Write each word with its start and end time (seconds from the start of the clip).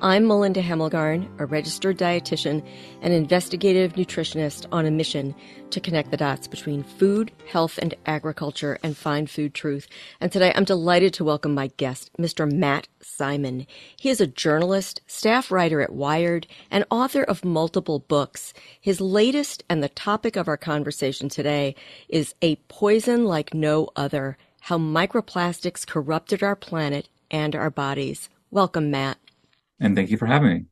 I'm 0.00 0.28
Melinda 0.28 0.62
Hemmelgarn, 0.62 1.28
a 1.40 1.46
registered 1.46 1.98
dietitian 1.98 2.64
and 3.02 3.12
investigative 3.12 3.94
nutritionist 3.94 4.64
on 4.70 4.86
a 4.86 4.92
mission 4.92 5.34
to 5.70 5.80
connect 5.80 6.12
the 6.12 6.16
dots 6.16 6.46
between 6.46 6.84
food, 6.84 7.32
health, 7.48 7.80
and 7.82 7.96
agriculture 8.06 8.78
and 8.84 8.96
find 8.96 9.28
food 9.28 9.54
truth. 9.54 9.88
And 10.20 10.30
today 10.30 10.52
I'm 10.54 10.62
delighted 10.62 11.14
to 11.14 11.24
welcome 11.24 11.52
my 11.52 11.72
guest, 11.78 12.12
Mr. 12.16 12.48
Matt 12.48 12.86
Simon. 13.00 13.66
He 13.98 14.08
is 14.08 14.20
a 14.20 14.28
journalist, 14.28 15.00
staff 15.08 15.50
writer 15.50 15.80
at 15.80 15.92
Wired, 15.92 16.46
and 16.70 16.84
author 16.92 17.24
of 17.24 17.44
multiple 17.44 17.98
books. 17.98 18.54
His 18.80 19.00
latest 19.00 19.64
and 19.68 19.82
the 19.82 19.88
topic 19.88 20.36
of 20.36 20.46
our 20.46 20.56
conversation 20.56 21.28
today 21.28 21.74
is 22.08 22.36
A 22.40 22.54
Poison 22.68 23.24
Like 23.24 23.52
No 23.52 23.88
Other 23.96 24.38
How 24.60 24.78
Microplastics 24.78 25.84
Corrupted 25.84 26.44
Our 26.44 26.54
Planet 26.54 27.08
and 27.32 27.56
Our 27.56 27.70
Bodies. 27.70 28.28
Welcome, 28.52 28.92
Matt 28.92 29.18
and 29.80 29.96
thank 29.96 30.10
you 30.10 30.16
for 30.16 30.26
having 30.26 30.48
me. 30.48 30.64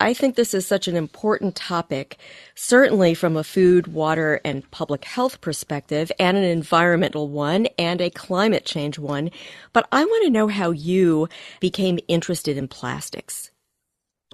I 0.00 0.14
think 0.14 0.36
this 0.36 0.54
is 0.54 0.66
such 0.66 0.86
an 0.86 0.96
important 0.96 1.56
topic, 1.56 2.18
certainly 2.54 3.14
from 3.14 3.36
a 3.36 3.44
food, 3.44 3.88
water, 3.88 4.40
and 4.44 4.70
public 4.70 5.04
health 5.04 5.40
perspective, 5.40 6.12
and 6.20 6.36
an 6.36 6.44
environmental 6.44 7.28
one, 7.28 7.66
and 7.78 8.00
a 8.00 8.10
climate 8.10 8.64
change 8.64 8.98
one. 8.98 9.30
But 9.72 9.88
I 9.90 10.04
want 10.04 10.24
to 10.24 10.30
know 10.30 10.48
how 10.48 10.70
you 10.70 11.28
became 11.60 11.98
interested 12.08 12.56
in 12.56 12.68
plastics. 12.68 13.50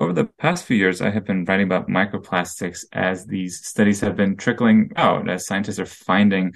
Over 0.02 0.12
the 0.12 0.24
past 0.24 0.64
few 0.64 0.76
years, 0.76 1.00
I 1.00 1.10
have 1.10 1.24
been 1.24 1.44
writing 1.44 1.66
about 1.66 1.86
microplastics 1.86 2.84
as 2.92 3.24
these 3.24 3.64
studies 3.64 4.00
have 4.00 4.16
been 4.16 4.36
trickling 4.36 4.90
out, 4.96 5.30
as 5.30 5.46
scientists 5.46 5.78
are 5.78 5.86
finding 5.86 6.54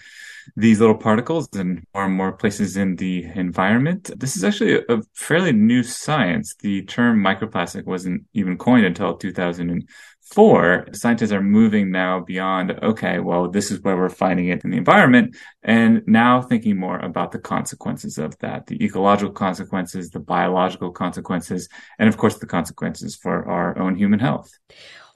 these 0.56 0.80
little 0.80 0.96
particles 0.96 1.48
in 1.54 1.86
more 1.94 2.06
and 2.06 2.14
more 2.14 2.32
places 2.32 2.76
in 2.76 2.96
the 2.96 3.22
environment. 3.36 4.10
This 4.18 4.36
is 4.36 4.42
actually 4.42 4.80
a, 4.88 5.00
fairly 5.14 5.52
new 5.52 5.84
science. 5.84 6.56
The 6.58 6.82
term 6.86 7.22
microplastic 7.22 7.84
wasn't 7.84 8.24
even 8.34 8.58
coined 8.58 8.84
until 8.84 9.16
2004. 10.30 10.92
Scientists 10.92 11.32
are 11.32 11.40
moving 11.40 11.90
now 11.90 12.20
beyond, 12.20 12.72
okay, 12.82 13.20
well, 13.20 13.48
this 13.48 13.70
is 13.70 13.80
where 13.80 13.96
we're 13.96 14.08
finding 14.08 14.48
it 14.48 14.64
in 14.64 14.70
the 14.70 14.76
environment, 14.76 15.36
and 15.62 16.02
now 16.06 16.42
thinking 16.42 16.76
more 16.76 16.98
about 16.98 17.30
the 17.32 17.38
consequences 17.38 18.18
of 18.18 18.36
that, 18.38 18.66
the 18.66 18.82
ecological 18.84 19.32
consequences, 19.32 20.10
the 20.10 20.18
biological 20.18 20.90
consequences, 20.90 21.68
and 21.98 22.08
of 22.08 22.16
course, 22.16 22.38
the 22.38 22.46
consequences 22.46 23.14
for 23.14 23.48
our 23.48 23.78
own 23.78 23.94
human 23.96 24.18
health. 24.18 24.50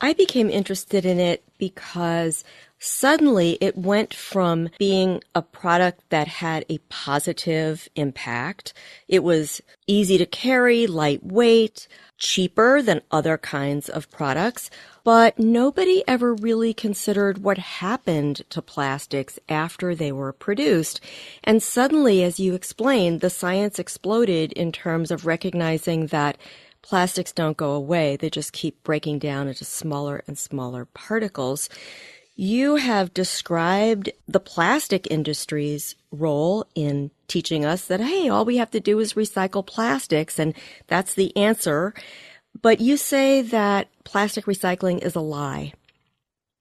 I 0.00 0.14
became 0.14 0.48
interested 0.48 1.04
in 1.04 1.18
it 1.18 1.44
because 1.58 2.42
suddenly 2.78 3.58
it 3.60 3.76
went 3.76 4.14
from 4.14 4.70
being 4.78 5.22
a 5.34 5.42
product 5.42 6.02
that 6.08 6.26
had 6.26 6.64
a 6.68 6.78
positive 6.88 7.88
impact. 7.94 8.72
It 9.08 9.22
was 9.22 9.60
easy 9.86 10.16
to 10.16 10.24
carry, 10.24 10.86
lightweight, 10.86 11.86
cheaper 12.16 12.80
than 12.80 13.02
other 13.10 13.36
kinds 13.36 13.88
of 13.88 14.10
products, 14.10 14.70
but 15.04 15.38
nobody 15.38 16.04
ever 16.06 16.34
really 16.34 16.72
considered 16.72 17.38
what 17.38 17.58
happened 17.58 18.42
to 18.50 18.62
plastics 18.62 19.38
after 19.48 19.94
they 19.94 20.12
were 20.12 20.32
produced. 20.32 21.00
And 21.42 21.62
suddenly, 21.62 22.22
as 22.22 22.38
you 22.38 22.54
explained, 22.54 23.20
the 23.20 23.30
science 23.30 23.78
exploded 23.78 24.52
in 24.52 24.70
terms 24.70 25.10
of 25.10 25.26
recognizing 25.26 26.06
that 26.08 26.36
plastics 26.82 27.32
don't 27.32 27.56
go 27.56 27.72
away. 27.72 28.16
They 28.16 28.30
just 28.30 28.52
keep 28.52 28.82
breaking 28.82 29.18
down 29.18 29.48
into 29.48 29.64
smaller 29.64 30.22
and 30.26 30.38
smaller 30.38 30.84
particles. 30.86 31.68
You 32.36 32.76
have 32.76 33.12
described 33.12 34.10
the 34.26 34.40
plastic 34.40 35.06
industry's 35.10 35.94
role 36.10 36.66
in 36.74 37.10
teaching 37.28 37.64
us 37.64 37.84
that, 37.86 38.00
hey, 38.00 38.28
all 38.28 38.44
we 38.44 38.56
have 38.56 38.70
to 38.70 38.80
do 38.80 38.98
is 38.98 39.12
recycle 39.12 39.64
plastics, 39.64 40.38
and 40.38 40.54
that's 40.86 41.14
the 41.14 41.36
answer. 41.36 41.92
But 42.62 42.80
you 42.80 42.96
say 42.96 43.42
that 43.42 43.88
plastic 44.04 44.46
recycling 44.46 45.04
is 45.04 45.14
a 45.14 45.20
lie. 45.20 45.74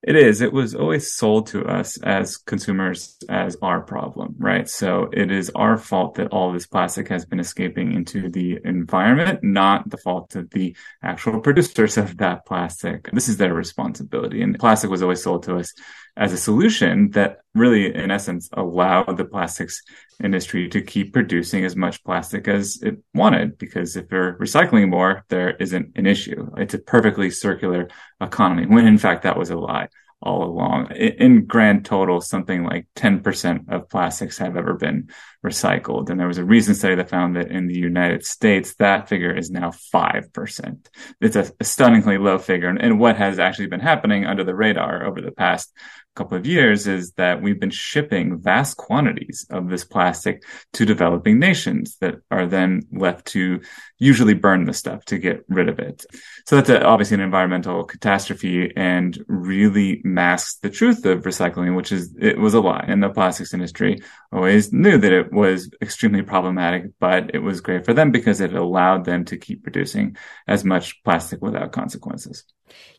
It 0.09 0.15
is. 0.15 0.41
It 0.41 0.51
was 0.51 0.73
always 0.73 1.13
sold 1.13 1.45
to 1.49 1.63
us 1.65 2.01
as 2.01 2.35
consumers 2.35 3.15
as 3.29 3.55
our 3.61 3.81
problem, 3.81 4.33
right? 4.39 4.67
So 4.67 5.07
it 5.13 5.29
is 5.29 5.51
our 5.53 5.77
fault 5.77 6.15
that 6.15 6.29
all 6.29 6.51
this 6.51 6.65
plastic 6.65 7.09
has 7.09 7.25
been 7.25 7.39
escaping 7.39 7.93
into 7.93 8.27
the 8.27 8.57
environment, 8.65 9.43
not 9.43 9.87
the 9.87 9.97
fault 9.97 10.35
of 10.35 10.49
the 10.49 10.75
actual 11.03 11.39
producers 11.41 11.95
of 11.99 12.17
that 12.17 12.43
plastic. 12.47 13.07
This 13.13 13.29
is 13.29 13.37
their 13.37 13.53
responsibility. 13.53 14.41
And 14.41 14.57
plastic 14.57 14.89
was 14.89 15.03
always 15.03 15.21
sold 15.21 15.43
to 15.43 15.57
us 15.57 15.75
as 16.17 16.33
a 16.33 16.37
solution 16.37 17.11
that 17.11 17.41
really, 17.53 17.93
in 17.93 18.09
essence, 18.09 18.49
allowed 18.53 19.15
the 19.15 19.25
plastics 19.25 19.79
industry 20.23 20.67
to 20.69 20.81
keep 20.81 21.13
producing 21.13 21.63
as 21.65 21.75
much 21.75 22.03
plastic 22.03 22.47
as 22.47 22.81
it 22.81 22.97
wanted. 23.13 23.59
Because 23.59 23.95
if 23.95 24.09
they're 24.09 24.39
recycling 24.39 24.89
more, 24.89 25.23
there 25.29 25.51
isn't 25.51 25.91
an 25.95 26.07
issue. 26.07 26.49
It's 26.57 26.73
a 26.73 26.79
perfectly 26.79 27.29
circular 27.29 27.89
economy, 28.21 28.65
when 28.65 28.85
in 28.85 28.97
fact 28.97 29.23
that 29.23 29.37
was 29.37 29.49
a 29.49 29.57
lie 29.57 29.87
all 30.21 30.43
along. 30.43 30.91
In 30.91 31.45
grand 31.45 31.85
total, 31.85 32.19
something 32.19 32.63
like 32.63 32.87
10% 32.95 33.69
of 33.69 33.89
plastics 33.89 34.37
have 34.39 34.57
ever 34.57 34.73
been 34.73 35.09
recycled. 35.45 36.09
And 36.09 36.19
there 36.19 36.27
was 36.27 36.37
a 36.37 36.43
recent 36.43 36.77
study 36.77 36.95
that 36.95 37.09
found 37.09 37.37
that 37.37 37.51
in 37.51 37.67
the 37.67 37.77
United 37.77 38.25
States, 38.25 38.75
that 38.75 39.07
figure 39.07 39.33
is 39.33 39.49
now 39.49 39.71
5%. 39.71 40.87
It's 41.21 41.35
a, 41.37 41.51
stunningly 41.63 42.17
low 42.17 42.37
figure. 42.37 42.67
And 42.67 42.99
what 42.99 43.15
has 43.15 43.39
actually 43.39 43.67
been 43.67 43.79
happening 43.79 44.25
under 44.25 44.43
the 44.43 44.55
radar 44.55 45.05
over 45.05 45.21
the 45.21 45.31
past 45.31 45.71
couple 46.19 46.37
of 46.37 46.45
years 46.45 46.85
is 46.85 47.13
that 47.13 47.41
we've 47.41 47.61
been 47.61 47.69
shipping 47.69 48.37
vast 48.37 48.75
quantities 48.75 49.47
of 49.49 49.69
this 49.69 49.85
plastic 49.85 50.43
to 50.73 50.85
developing 50.85 51.39
nations 51.39 51.95
that 52.01 52.15
are 52.29 52.45
then 52.45 52.81
left 52.91 53.25
to 53.27 53.61
usually 53.99 54.33
burn 54.33 54.65
the 54.65 54.73
stuff 54.73 55.05
to 55.05 55.17
get 55.17 55.45
rid 55.47 55.69
of 55.69 55.79
it. 55.79 56.05
So 56.45 56.57
that's 56.57 56.69
a, 56.69 56.83
obviously 56.83 57.15
an 57.15 57.21
environmental 57.21 57.85
catastrophe 57.85 58.73
and 58.75 59.17
really 59.27 60.01
masks 60.03 60.57
the 60.57 60.69
truth 60.69 61.05
of 61.05 61.23
recycling, 61.23 61.77
which 61.77 61.93
is 61.93 62.13
it 62.19 62.37
was 62.37 62.53
a 62.53 62.59
lie. 62.59 62.83
And 62.85 63.01
the 63.01 63.09
plastics 63.09 63.53
industry 63.53 64.01
always 64.33 64.73
knew 64.73 64.97
that 64.97 65.13
it 65.13 65.31
was 65.31 65.71
extremely 65.81 66.21
problematic, 66.21 66.91
but 66.99 67.33
it 67.33 67.39
was 67.39 67.61
great 67.61 67.85
for 67.85 67.93
them 67.93 68.11
because 68.11 68.41
it 68.41 68.53
allowed 68.53 69.05
them 69.05 69.23
to 69.25 69.37
keep 69.37 69.63
producing 69.63 70.17
as 70.49 70.65
much 70.65 71.01
plastic 71.03 71.41
without 71.41 71.71
consequences. 71.71 72.43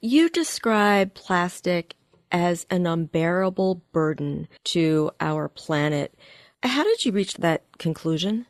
You 0.00 0.30
describe 0.30 1.12
plastic 1.14 1.94
as 2.32 2.66
an 2.70 2.86
unbearable 2.86 3.82
burden 3.92 4.48
to 4.64 5.10
our 5.20 5.48
planet. 5.48 6.14
How 6.62 6.84
did 6.84 7.04
you 7.04 7.12
reach 7.12 7.34
that 7.34 7.64
conclusion? 7.78 8.46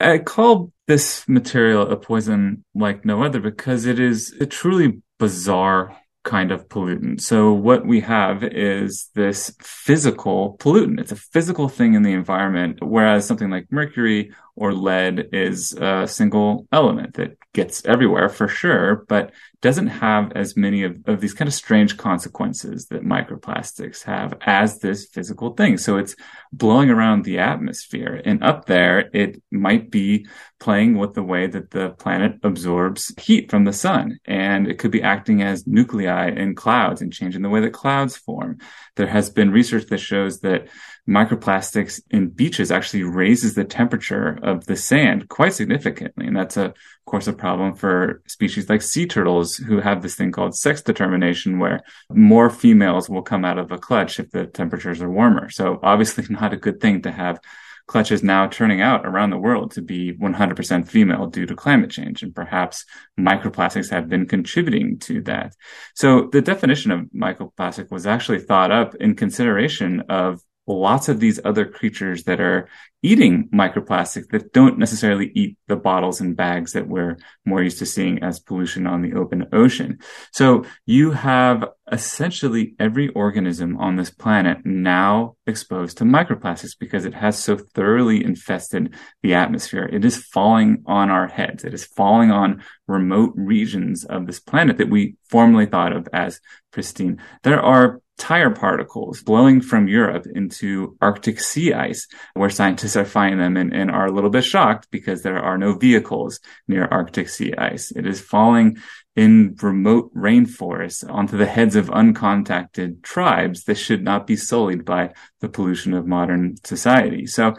I 0.00 0.18
call 0.18 0.72
this 0.86 1.26
material 1.28 1.90
a 1.90 1.96
poison 1.96 2.64
like 2.74 3.04
no 3.04 3.22
other 3.22 3.40
because 3.40 3.86
it 3.86 3.98
is 3.98 4.34
a 4.40 4.46
truly 4.46 5.00
bizarre 5.18 5.96
kind 6.26 6.50
of 6.50 6.68
pollutant. 6.68 7.20
So 7.20 7.52
what 7.52 7.86
we 7.86 8.00
have 8.00 8.42
is 8.42 9.10
this 9.14 9.54
physical 9.60 10.56
pollutant. 10.58 11.00
It's 11.00 11.12
a 11.12 11.16
physical 11.16 11.68
thing 11.68 11.94
in 11.94 12.02
the 12.02 12.12
environment, 12.12 12.78
whereas 12.82 13.26
something 13.26 13.48
like 13.48 13.70
mercury 13.70 14.32
or 14.56 14.72
lead 14.72 15.28
is 15.32 15.74
a 15.74 16.08
single 16.08 16.66
element 16.72 17.14
that 17.14 17.36
gets 17.52 17.84
everywhere 17.84 18.28
for 18.28 18.48
sure, 18.48 19.04
but 19.08 19.32
doesn't 19.60 19.86
have 19.86 20.32
as 20.32 20.56
many 20.56 20.82
of, 20.82 20.96
of 21.06 21.20
these 21.20 21.34
kind 21.34 21.48
of 21.48 21.54
strange 21.54 21.96
consequences 21.96 22.86
that 22.86 23.02
microplastics 23.02 24.02
have 24.04 24.34
as 24.42 24.78
this 24.78 25.06
physical 25.06 25.54
thing. 25.54 25.76
So 25.76 25.96
it's 25.96 26.16
blowing 26.52 26.90
around 26.90 27.24
the 27.24 27.38
atmosphere 27.38 28.20
and 28.24 28.42
up 28.42 28.66
there, 28.66 29.10
it 29.12 29.42
might 29.50 29.90
be 29.90 30.26
playing 30.60 30.96
with 30.98 31.14
the 31.14 31.22
way 31.22 31.46
that 31.46 31.70
the 31.70 31.90
planet 31.90 32.38
absorbs 32.42 33.12
heat 33.18 33.50
from 33.50 33.64
the 33.64 33.72
sun. 33.72 34.18
And 34.24 34.66
it 34.68 34.78
could 34.78 34.90
be 34.90 35.02
acting 35.02 35.42
as 35.42 35.66
nuclei 35.66 36.28
in 36.28 36.54
clouds 36.54 37.02
and 37.02 37.12
changing 37.12 37.42
the 37.42 37.50
way 37.50 37.60
that 37.60 37.72
clouds 37.72 38.16
form. 38.16 38.58
There 38.96 39.06
has 39.06 39.30
been 39.30 39.50
research 39.50 39.86
that 39.86 39.98
shows 39.98 40.40
that 40.40 40.68
microplastics 41.08 42.00
in 42.10 42.28
beaches 42.28 42.72
actually 42.72 43.04
raises 43.04 43.54
the 43.54 43.64
temperature 43.64 44.38
of 44.42 44.66
the 44.66 44.76
sand 44.76 45.28
quite 45.28 45.54
significantly. 45.54 46.26
And 46.26 46.36
that's 46.36 46.56
a, 46.56 46.64
of 46.66 46.74
course, 47.06 47.28
a 47.28 47.32
problem 47.32 47.74
for 47.74 48.22
species 48.26 48.68
like 48.68 48.82
sea 48.82 49.06
turtles 49.06 49.56
who 49.56 49.80
have 49.80 50.02
this 50.02 50.16
thing 50.16 50.32
called 50.32 50.56
sex 50.56 50.82
determination 50.82 51.58
where 51.60 51.82
more 52.10 52.50
females 52.50 53.08
will 53.08 53.22
come 53.22 53.44
out 53.44 53.58
of 53.58 53.70
a 53.70 53.78
clutch 53.78 54.18
if 54.18 54.30
the 54.30 54.46
temperatures 54.46 55.00
are 55.00 55.10
warmer. 55.10 55.48
So 55.48 55.78
obviously 55.82 56.26
not 56.30 56.52
a 56.52 56.56
good 56.56 56.80
thing 56.80 57.02
to 57.02 57.12
have 57.12 57.38
clutches 57.86 58.22
now 58.22 58.48
turning 58.48 58.80
out 58.80 59.06
around 59.06 59.30
the 59.30 59.38
world 59.38 59.70
to 59.70 59.82
be 59.82 60.12
100% 60.12 60.88
female 60.88 61.26
due 61.26 61.46
to 61.46 61.54
climate 61.54 61.90
change. 61.90 62.22
And 62.22 62.34
perhaps 62.34 62.84
microplastics 63.18 63.90
have 63.90 64.08
been 64.08 64.26
contributing 64.26 64.98
to 65.00 65.22
that. 65.22 65.54
So 65.94 66.28
the 66.32 66.42
definition 66.42 66.90
of 66.90 67.06
microplastic 67.14 67.90
was 67.92 68.06
actually 68.06 68.40
thought 68.40 68.72
up 68.72 68.96
in 68.96 69.14
consideration 69.14 70.02
of 70.08 70.40
lots 70.66 71.08
of 71.08 71.20
these 71.20 71.40
other 71.44 71.64
creatures 71.64 72.24
that 72.24 72.40
are 72.40 72.68
eating 73.02 73.48
microplastics 73.50 74.28
that 74.30 74.52
don't 74.52 74.78
necessarily 74.78 75.30
eat 75.34 75.56
the 75.68 75.76
bottles 75.76 76.20
and 76.20 76.36
bags 76.36 76.72
that 76.72 76.88
we're 76.88 77.16
more 77.44 77.62
used 77.62 77.78
to 77.78 77.86
seeing 77.86 78.20
as 78.22 78.40
pollution 78.40 78.86
on 78.86 79.00
the 79.00 79.14
open 79.14 79.46
ocean. 79.52 79.98
So 80.32 80.64
you 80.86 81.12
have 81.12 81.68
essentially 81.92 82.74
every 82.80 83.08
organism 83.10 83.76
on 83.76 83.94
this 83.94 84.10
planet 84.10 84.58
now 84.64 85.36
exposed 85.46 85.98
to 85.98 86.04
microplastics 86.04 86.76
because 86.76 87.04
it 87.04 87.14
has 87.14 87.38
so 87.38 87.56
thoroughly 87.56 88.24
infested 88.24 88.94
the 89.22 89.34
atmosphere. 89.34 89.88
It 89.92 90.04
is 90.04 90.16
falling 90.16 90.82
on 90.86 91.08
our 91.08 91.28
heads. 91.28 91.64
It 91.64 91.74
is 91.74 91.84
falling 91.84 92.32
on 92.32 92.64
remote 92.88 93.34
regions 93.36 94.04
of 94.04 94.26
this 94.26 94.40
planet 94.40 94.78
that 94.78 94.90
we 94.90 95.14
formerly 95.28 95.66
thought 95.66 95.94
of 95.94 96.08
as 96.12 96.40
pristine. 96.72 97.20
There 97.44 97.60
are 97.60 98.00
tire 98.18 98.50
particles 98.50 99.22
blowing 99.22 99.60
from 99.60 99.88
Europe 99.88 100.26
into 100.34 100.96
Arctic 101.00 101.40
sea 101.40 101.72
ice, 101.72 102.08
where 102.34 102.50
scientists 102.50 102.96
are 102.96 103.04
finding 103.04 103.38
them 103.38 103.56
and, 103.56 103.74
and, 103.74 103.90
are 103.90 104.06
a 104.06 104.12
little 104.12 104.30
bit 104.30 104.44
shocked 104.44 104.88
because 104.90 105.22
there 105.22 105.38
are 105.38 105.58
no 105.58 105.74
vehicles 105.74 106.40
near 106.66 106.86
Arctic 106.86 107.28
sea 107.28 107.54
ice. 107.54 107.90
It 107.90 108.06
is 108.06 108.20
falling 108.20 108.78
in 109.14 109.56
remote 109.62 110.14
rainforests 110.14 111.08
onto 111.08 111.36
the 111.36 111.46
heads 111.46 111.76
of 111.76 111.88
uncontacted 111.88 113.02
tribes 113.02 113.64
that 113.64 113.76
should 113.76 114.02
not 114.02 114.26
be 114.26 114.36
sullied 114.36 114.84
by 114.84 115.12
the 115.40 115.48
pollution 115.48 115.94
of 115.94 116.06
modern 116.06 116.56
society. 116.64 117.26
So 117.26 117.54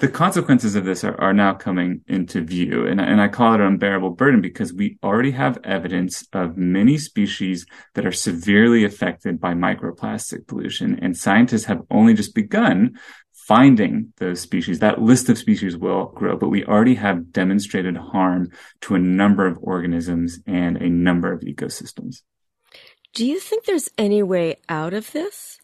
the 0.00 0.08
consequences 0.08 0.74
of 0.74 0.86
this 0.86 1.04
are, 1.04 1.18
are 1.20 1.34
now 1.34 1.52
coming 1.52 2.00
into 2.08 2.40
view. 2.40 2.86
And, 2.86 3.00
and 3.00 3.20
I 3.20 3.28
call 3.28 3.52
it 3.52 3.60
an 3.60 3.66
unbearable 3.66 4.10
burden 4.10 4.40
because 4.40 4.72
we 4.72 4.98
already 5.02 5.30
have 5.32 5.58
evidence 5.62 6.26
of 6.32 6.56
many 6.56 6.96
species 6.96 7.66
that 7.94 8.06
are 8.06 8.12
severely 8.12 8.84
affected 8.84 9.38
by 9.38 9.52
microplastic 9.52 10.46
pollution. 10.46 10.98
And 11.02 11.16
scientists 11.16 11.66
have 11.66 11.82
only 11.90 12.14
just 12.14 12.34
begun 12.34 12.98
finding 13.46 14.12
those 14.16 14.40
species. 14.40 14.78
That 14.78 15.02
list 15.02 15.28
of 15.28 15.36
species 15.36 15.76
will 15.76 16.06
grow, 16.14 16.38
but 16.38 16.48
we 16.48 16.64
already 16.64 16.94
have 16.94 17.30
demonstrated 17.30 17.96
harm 17.96 18.48
to 18.82 18.94
a 18.94 18.98
number 18.98 19.46
of 19.46 19.58
organisms 19.60 20.38
and 20.46 20.78
a 20.78 20.88
number 20.88 21.30
of 21.30 21.40
ecosystems. 21.40 22.22
Do 23.12 23.26
you 23.26 23.38
think 23.38 23.64
there's 23.64 23.90
any 23.98 24.22
way 24.22 24.56
out 24.68 24.94
of 24.94 25.12
this? 25.12 25.59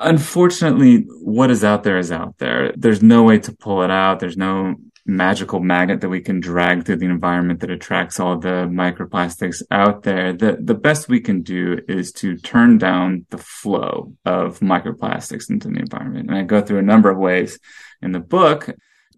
Unfortunately, 0.00 1.06
what 1.22 1.50
is 1.50 1.64
out 1.64 1.82
there 1.82 1.98
is 1.98 2.12
out 2.12 2.38
there. 2.38 2.72
There's 2.76 3.02
no 3.02 3.22
way 3.22 3.38
to 3.38 3.52
pull 3.52 3.82
it 3.82 3.90
out. 3.90 4.20
There's 4.20 4.36
no 4.36 4.76
magical 5.08 5.58
magnet 5.58 6.02
that 6.02 6.10
we 6.10 6.20
can 6.20 6.38
drag 6.38 6.84
through 6.84 6.96
the 6.96 7.06
environment 7.06 7.60
that 7.60 7.70
attracts 7.70 8.20
all 8.20 8.38
the 8.38 8.68
microplastics 8.70 9.62
out 9.70 10.02
there. 10.02 10.34
The, 10.34 10.58
the 10.60 10.74
best 10.74 11.08
we 11.08 11.20
can 11.20 11.42
do 11.42 11.80
is 11.88 12.12
to 12.12 12.36
turn 12.36 12.76
down 12.76 13.24
the 13.30 13.38
flow 13.38 14.12
of 14.26 14.60
microplastics 14.60 15.48
into 15.48 15.68
the 15.68 15.80
environment. 15.80 16.28
And 16.28 16.38
I 16.38 16.42
go 16.42 16.60
through 16.60 16.78
a 16.78 16.82
number 16.82 17.08
of 17.10 17.16
ways 17.16 17.58
in 18.02 18.12
the 18.12 18.20
book 18.20 18.68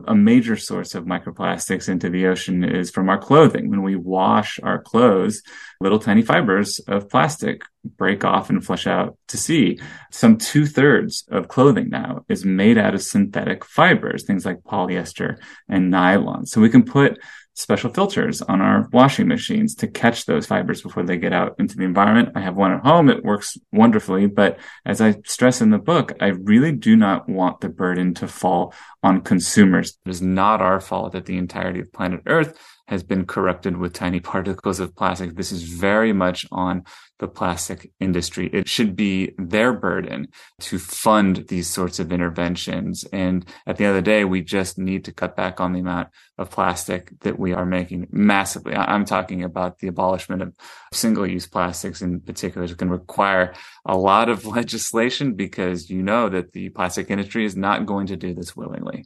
a 0.06 0.14
major 0.14 0.56
source 0.56 0.94
of 0.94 1.04
microplastics 1.04 1.88
into 1.88 2.10
the 2.10 2.26
ocean 2.26 2.64
is 2.64 2.90
from 2.90 3.08
our 3.08 3.18
clothing. 3.18 3.70
When 3.70 3.82
we 3.82 3.96
wash 3.96 4.60
our 4.62 4.80
clothes, 4.80 5.42
little 5.80 5.98
tiny 5.98 6.22
fibers 6.22 6.78
of 6.80 7.08
plastic 7.08 7.62
break 7.84 8.24
off 8.24 8.50
and 8.50 8.64
flush 8.64 8.86
out 8.86 9.16
to 9.28 9.36
sea. 9.36 9.78
Some 10.10 10.36
two 10.36 10.66
thirds 10.66 11.24
of 11.30 11.48
clothing 11.48 11.88
now 11.88 12.24
is 12.28 12.44
made 12.44 12.78
out 12.78 12.94
of 12.94 13.02
synthetic 13.02 13.64
fibers, 13.64 14.24
things 14.24 14.44
like 14.44 14.60
polyester 14.60 15.38
and 15.68 15.90
nylon. 15.90 16.46
So 16.46 16.60
we 16.60 16.68
can 16.68 16.82
put 16.82 17.18
special 17.60 17.92
filters 17.92 18.42
on 18.42 18.60
our 18.60 18.88
washing 18.92 19.28
machines 19.28 19.74
to 19.76 19.86
catch 19.86 20.26
those 20.26 20.46
fibers 20.46 20.82
before 20.82 21.02
they 21.02 21.16
get 21.16 21.32
out 21.32 21.54
into 21.58 21.76
the 21.76 21.84
environment. 21.84 22.30
I 22.34 22.40
have 22.40 22.56
one 22.56 22.72
at 22.72 22.84
home. 22.84 23.08
It 23.08 23.24
works 23.24 23.58
wonderfully. 23.72 24.26
But 24.26 24.58
as 24.84 25.00
I 25.00 25.16
stress 25.26 25.60
in 25.60 25.70
the 25.70 25.78
book, 25.78 26.12
I 26.20 26.28
really 26.28 26.72
do 26.72 26.96
not 26.96 27.28
want 27.28 27.60
the 27.60 27.68
burden 27.68 28.14
to 28.14 28.28
fall 28.28 28.74
on 29.02 29.20
consumers. 29.20 29.98
It 30.04 30.10
is 30.10 30.22
not 30.22 30.60
our 30.60 30.80
fault 30.80 31.12
that 31.12 31.26
the 31.26 31.38
entirety 31.38 31.80
of 31.80 31.92
planet 31.92 32.22
Earth 32.26 32.58
has 32.90 33.04
been 33.04 33.24
corrupted 33.24 33.76
with 33.76 33.92
tiny 33.92 34.18
particles 34.18 34.80
of 34.80 34.96
plastic. 34.96 35.36
This 35.36 35.52
is 35.52 35.62
very 35.62 36.12
much 36.12 36.44
on 36.50 36.82
the 37.20 37.28
plastic 37.28 37.92
industry. 38.00 38.50
It 38.52 38.68
should 38.68 38.96
be 38.96 39.32
their 39.38 39.72
burden 39.72 40.26
to 40.62 40.78
fund 40.80 41.46
these 41.46 41.68
sorts 41.68 42.00
of 42.00 42.10
interventions. 42.10 43.04
And 43.12 43.46
at 43.64 43.76
the 43.76 43.84
end 43.84 43.96
of 43.96 44.04
the 44.04 44.10
day, 44.10 44.24
we 44.24 44.40
just 44.42 44.76
need 44.76 45.04
to 45.04 45.12
cut 45.12 45.36
back 45.36 45.60
on 45.60 45.72
the 45.72 45.78
amount 45.78 46.08
of 46.36 46.50
plastic 46.50 47.16
that 47.20 47.38
we 47.38 47.52
are 47.52 47.64
making 47.64 48.08
massively. 48.10 48.74
I'm 48.74 49.04
talking 49.04 49.44
about 49.44 49.78
the 49.78 49.86
abolishment 49.86 50.42
of 50.42 50.52
single 50.92 51.28
use 51.28 51.46
plastics 51.46 52.02
in 52.02 52.20
particular. 52.20 52.64
It 52.64 52.76
can 52.76 52.90
require 52.90 53.54
a 53.86 53.96
lot 53.96 54.28
of 54.28 54.46
legislation 54.58 55.34
because 55.34 55.90
you 55.90 56.02
know 56.02 56.28
that 56.28 56.52
the 56.54 56.70
plastic 56.70 57.08
industry 57.08 57.44
is 57.44 57.54
not 57.54 57.86
going 57.86 58.08
to 58.08 58.16
do 58.16 58.34
this 58.34 58.56
willingly. 58.56 59.04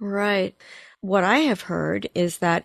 Right. 0.00 0.56
What 1.02 1.24
I 1.24 1.38
have 1.40 1.62
heard 1.62 2.08
is 2.14 2.38
that 2.38 2.64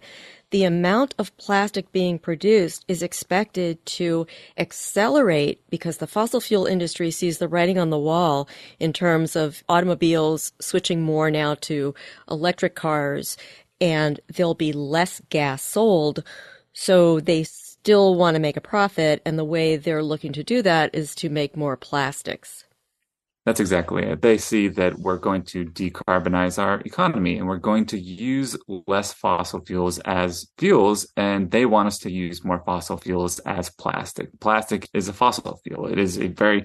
the 0.55 0.63
amount 0.63 1.13
of 1.17 1.35
plastic 1.35 1.91
being 1.91 2.17
produced 2.17 2.85
is 2.87 3.03
expected 3.03 3.85
to 3.85 4.25
accelerate 4.57 5.59
because 5.69 5.97
the 5.97 6.07
fossil 6.07 6.39
fuel 6.39 6.65
industry 6.65 7.11
sees 7.11 7.39
the 7.39 7.47
writing 7.49 7.77
on 7.77 7.89
the 7.89 7.99
wall 7.99 8.47
in 8.79 8.93
terms 8.93 9.35
of 9.35 9.65
automobiles 9.67 10.53
switching 10.61 11.01
more 11.01 11.29
now 11.29 11.55
to 11.55 11.93
electric 12.31 12.73
cars 12.73 13.35
and 13.81 14.21
there'll 14.33 14.53
be 14.53 14.71
less 14.71 15.21
gas 15.29 15.61
sold. 15.61 16.23
So 16.71 17.19
they 17.19 17.43
still 17.43 18.15
want 18.15 18.35
to 18.35 18.39
make 18.39 18.55
a 18.55 18.61
profit. 18.61 19.21
And 19.25 19.37
the 19.37 19.43
way 19.43 19.75
they're 19.75 20.01
looking 20.01 20.31
to 20.31 20.43
do 20.45 20.61
that 20.61 20.95
is 20.95 21.15
to 21.15 21.27
make 21.27 21.57
more 21.57 21.75
plastics. 21.75 22.63
That's 23.45 23.59
exactly 23.59 24.03
it. 24.03 24.23
They 24.23 24.39
see 24.39 24.69
that 24.69 24.97
we're 24.97 25.19
going 25.19 25.43
to 25.43 25.65
decarbonize 25.65 26.57
our 26.57 26.81
economy 26.81 27.37
and 27.37 27.47
we're 27.47 27.57
going 27.57 27.85
to 27.87 27.99
use 27.99 28.57
less 28.87 29.13
fossil 29.13 29.63
fuels 29.63 29.99
as 29.99 30.47
fuels. 30.57 31.07
And 31.15 31.51
they 31.51 31.67
want 31.67 31.87
us 31.87 31.99
to 31.99 32.11
use 32.11 32.43
more 32.43 32.63
fossil 32.65 32.97
fuels 32.97 33.37
as 33.39 33.69
plastic. 33.69 34.29
Plastic 34.39 34.89
is 34.95 35.09
a 35.09 35.13
fossil 35.13 35.59
fuel. 35.63 35.85
It 35.85 35.99
is 35.99 36.17
a 36.17 36.27
very 36.27 36.63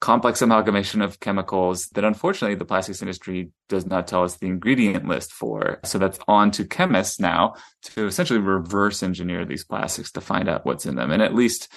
complex 0.00 0.42
amalgamation 0.42 1.00
of 1.00 1.18
chemicals 1.20 1.88
that 1.90 2.04
unfortunately 2.04 2.56
the 2.56 2.64
plastics 2.64 3.02
industry 3.02 3.50
does 3.68 3.86
not 3.86 4.06
tell 4.06 4.22
us 4.22 4.36
the 4.36 4.46
ingredient 4.46 5.06
list 5.06 5.32
for. 5.32 5.80
So 5.84 5.98
that's 5.98 6.18
on 6.28 6.52
to 6.52 6.64
chemists 6.64 7.18
now 7.18 7.54
to 7.82 8.06
essentially 8.06 8.40
reverse 8.40 9.02
engineer 9.02 9.44
these 9.44 9.64
plastics 9.64 10.12
to 10.12 10.20
find 10.20 10.48
out 10.48 10.66
what's 10.66 10.86
in 10.86 10.94
them. 10.96 11.10
And 11.10 11.22
at 11.22 11.34
least 11.34 11.72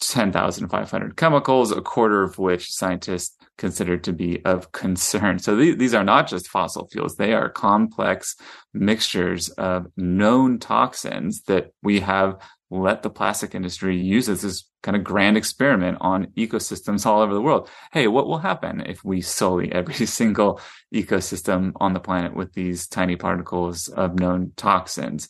10,500 0.00 1.16
chemicals, 1.16 1.70
a 1.70 1.80
quarter 1.80 2.22
of 2.22 2.38
which 2.38 2.72
scientists 2.72 3.36
consider 3.58 3.98
to 3.98 4.12
be 4.12 4.42
of 4.44 4.72
concern. 4.72 5.38
So 5.38 5.56
th- 5.56 5.78
these 5.78 5.94
are 5.94 6.04
not 6.04 6.28
just 6.28 6.48
fossil 6.48 6.88
fuels. 6.88 7.16
They 7.16 7.34
are 7.34 7.50
complex 7.50 8.34
mixtures 8.72 9.50
of 9.50 9.86
known 9.96 10.58
toxins 10.58 11.42
that 11.42 11.72
we 11.82 12.00
have 12.00 12.38
let 12.70 13.02
the 13.02 13.10
plastic 13.10 13.54
industry 13.54 13.96
use 13.96 14.28
as 14.28 14.42
this 14.42 14.64
kind 14.82 14.96
of 14.96 15.04
grand 15.04 15.36
experiment 15.36 15.98
on 16.00 16.26
ecosystems 16.38 17.04
all 17.04 17.20
over 17.20 17.34
the 17.34 17.42
world. 17.42 17.68
Hey, 17.92 18.06
what 18.06 18.26
will 18.26 18.38
happen 18.38 18.80
if 18.86 19.04
we 19.04 19.20
sully 19.20 19.70
every 19.72 19.94
single 20.06 20.60
ecosystem 20.94 21.72
on 21.76 21.92
the 21.92 22.00
planet 22.00 22.34
with 22.34 22.54
these 22.54 22.86
tiny 22.86 23.16
particles 23.16 23.88
of 23.88 24.18
known 24.18 24.52
toxins? 24.56 25.28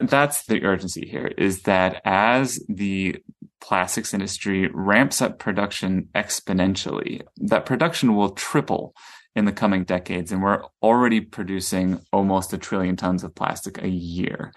That's 0.00 0.44
the 0.46 0.64
urgency 0.64 1.08
here 1.08 1.28
is 1.28 1.62
that 1.62 2.02
as 2.04 2.58
the 2.68 3.22
plastics 3.60 4.14
industry 4.14 4.68
ramps 4.72 5.20
up 5.22 5.38
production 5.38 6.08
exponentially, 6.14 7.22
that 7.36 7.66
production 7.66 8.16
will 8.16 8.30
triple 8.30 8.94
in 9.36 9.44
the 9.44 9.52
coming 9.52 9.84
decades. 9.84 10.32
And 10.32 10.42
we're 10.42 10.62
already 10.82 11.20
producing 11.20 12.00
almost 12.12 12.52
a 12.52 12.58
trillion 12.58 12.96
tons 12.96 13.22
of 13.22 13.34
plastic 13.34 13.82
a 13.82 13.88
year. 13.88 14.52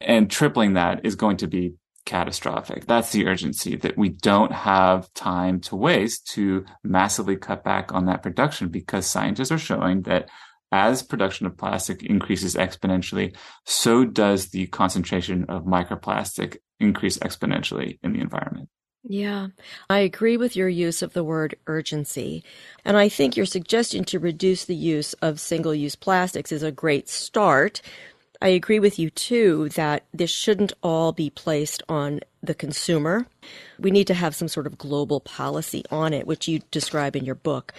And 0.00 0.30
tripling 0.30 0.74
that 0.74 1.04
is 1.04 1.14
going 1.14 1.38
to 1.38 1.46
be 1.46 1.74
catastrophic. 2.04 2.86
That's 2.86 3.12
the 3.12 3.26
urgency 3.26 3.76
that 3.76 3.96
we 3.96 4.08
don't 4.08 4.52
have 4.52 5.12
time 5.14 5.60
to 5.62 5.76
waste 5.76 6.26
to 6.32 6.64
massively 6.82 7.36
cut 7.36 7.62
back 7.62 7.92
on 7.92 8.06
that 8.06 8.22
production 8.22 8.68
because 8.68 9.06
scientists 9.06 9.52
are 9.52 9.58
showing 9.58 10.02
that 10.02 10.28
as 10.72 11.02
production 11.02 11.46
of 11.46 11.56
plastic 11.56 12.02
increases 12.02 12.54
exponentially, 12.54 13.36
so 13.64 14.04
does 14.04 14.48
the 14.48 14.66
concentration 14.68 15.44
of 15.48 15.64
microplastic 15.64 16.56
increase 16.80 17.18
exponentially 17.18 17.98
in 18.02 18.14
the 18.14 18.20
environment. 18.20 18.68
Yeah, 19.04 19.48
I 19.90 19.98
agree 19.98 20.36
with 20.36 20.54
your 20.54 20.68
use 20.68 21.02
of 21.02 21.12
the 21.12 21.24
word 21.24 21.56
urgency. 21.66 22.44
And 22.84 22.96
I 22.96 23.08
think 23.08 23.36
your 23.36 23.46
suggestion 23.46 24.04
to 24.04 24.18
reduce 24.18 24.64
the 24.64 24.76
use 24.76 25.12
of 25.14 25.40
single 25.40 25.74
use 25.74 25.96
plastics 25.96 26.52
is 26.52 26.62
a 26.62 26.72
great 26.72 27.08
start. 27.08 27.82
I 28.40 28.48
agree 28.48 28.78
with 28.78 28.98
you 28.98 29.10
too 29.10 29.68
that 29.70 30.04
this 30.12 30.30
shouldn't 30.30 30.72
all 30.82 31.12
be 31.12 31.30
placed 31.30 31.82
on 31.88 32.20
the 32.42 32.54
consumer. 32.54 33.26
We 33.78 33.90
need 33.90 34.06
to 34.06 34.14
have 34.14 34.34
some 34.34 34.48
sort 34.48 34.66
of 34.66 34.78
global 34.78 35.20
policy 35.20 35.84
on 35.90 36.12
it, 36.12 36.26
which 36.26 36.48
you 36.48 36.60
describe 36.70 37.16
in 37.16 37.24
your 37.24 37.34
book. 37.34 37.72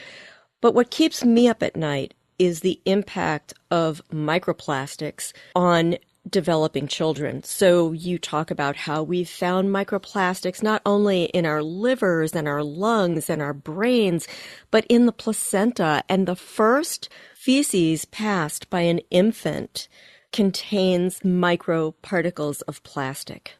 But 0.62 0.73
what 0.73 0.91
keeps 0.91 1.23
me 1.23 1.47
up 1.47 1.63
at 1.63 1.75
night 1.75 2.13
is 2.40 2.60
the 2.62 2.80
impact 2.86 3.54
of 3.72 4.02
microplastics 4.12 5.34
on 5.56 5.98
developing 6.30 6.88
children. 6.88 7.44
So 7.44 7.92
you 7.92 8.18
talk 8.18 8.50
about 8.50 8.75
how 8.75 9.04
we've 9.04 9.30
found 9.30 9.70
microplastics 9.70 10.63
not 10.63 10.82
only 10.86 11.25
in 11.25 11.46
our 11.46 11.62
livers 11.62 12.34
and 12.34 12.48
our 12.48 12.63
lungs 12.63 13.30
and 13.30 13.42
our 13.42 13.54
brains, 13.54 14.28
but 14.72 14.86
in 14.88 15.06
the 15.06 15.12
placenta. 15.12 16.04
And 16.08 16.28
the 16.28 16.36
first 16.36 17.10
feces 17.36 18.06
passed 18.06 18.70
by 18.70 18.82
an 18.82 19.00
infant 19.12 19.88
contains 20.32 21.20
microparticles 21.20 22.62
of 22.68 22.82
plastic. 22.84 23.58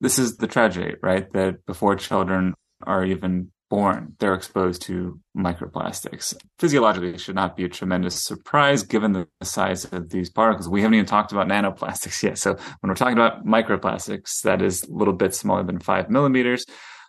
This 0.00 0.18
is 0.18 0.36
the 0.38 0.48
tragedy, 0.48 0.96
right? 1.00 1.32
That 1.32 1.64
before 1.66 1.94
children 1.94 2.54
are 2.82 3.04
even 3.04 3.51
born, 3.72 4.14
they're 4.18 4.34
exposed 4.34 4.82
to 4.82 5.18
microplastics. 5.34 6.36
Physiologically, 6.58 7.14
it 7.14 7.20
should 7.22 7.34
not 7.34 7.56
be 7.56 7.64
a 7.64 7.70
tremendous 7.70 8.22
surprise 8.22 8.82
given 8.82 9.12
the 9.14 9.26
size 9.42 9.86
of 9.86 10.10
these 10.10 10.28
particles. 10.28 10.68
We 10.68 10.82
haven't 10.82 10.96
even 10.96 11.06
talked 11.06 11.32
about 11.32 11.48
nanoplastics 11.48 12.22
yet. 12.28 12.36
So 12.36 12.52
when 12.52 12.90
we're 12.90 12.94
talking 12.94 13.16
about 13.16 13.46
microplastics, 13.46 14.42
that 14.42 14.60
is 14.60 14.82
a 14.82 14.92
little 14.92 15.14
bit 15.14 15.34
smaller 15.34 15.62
than 15.62 15.78
five 15.78 16.10
millimeters. 16.10 16.66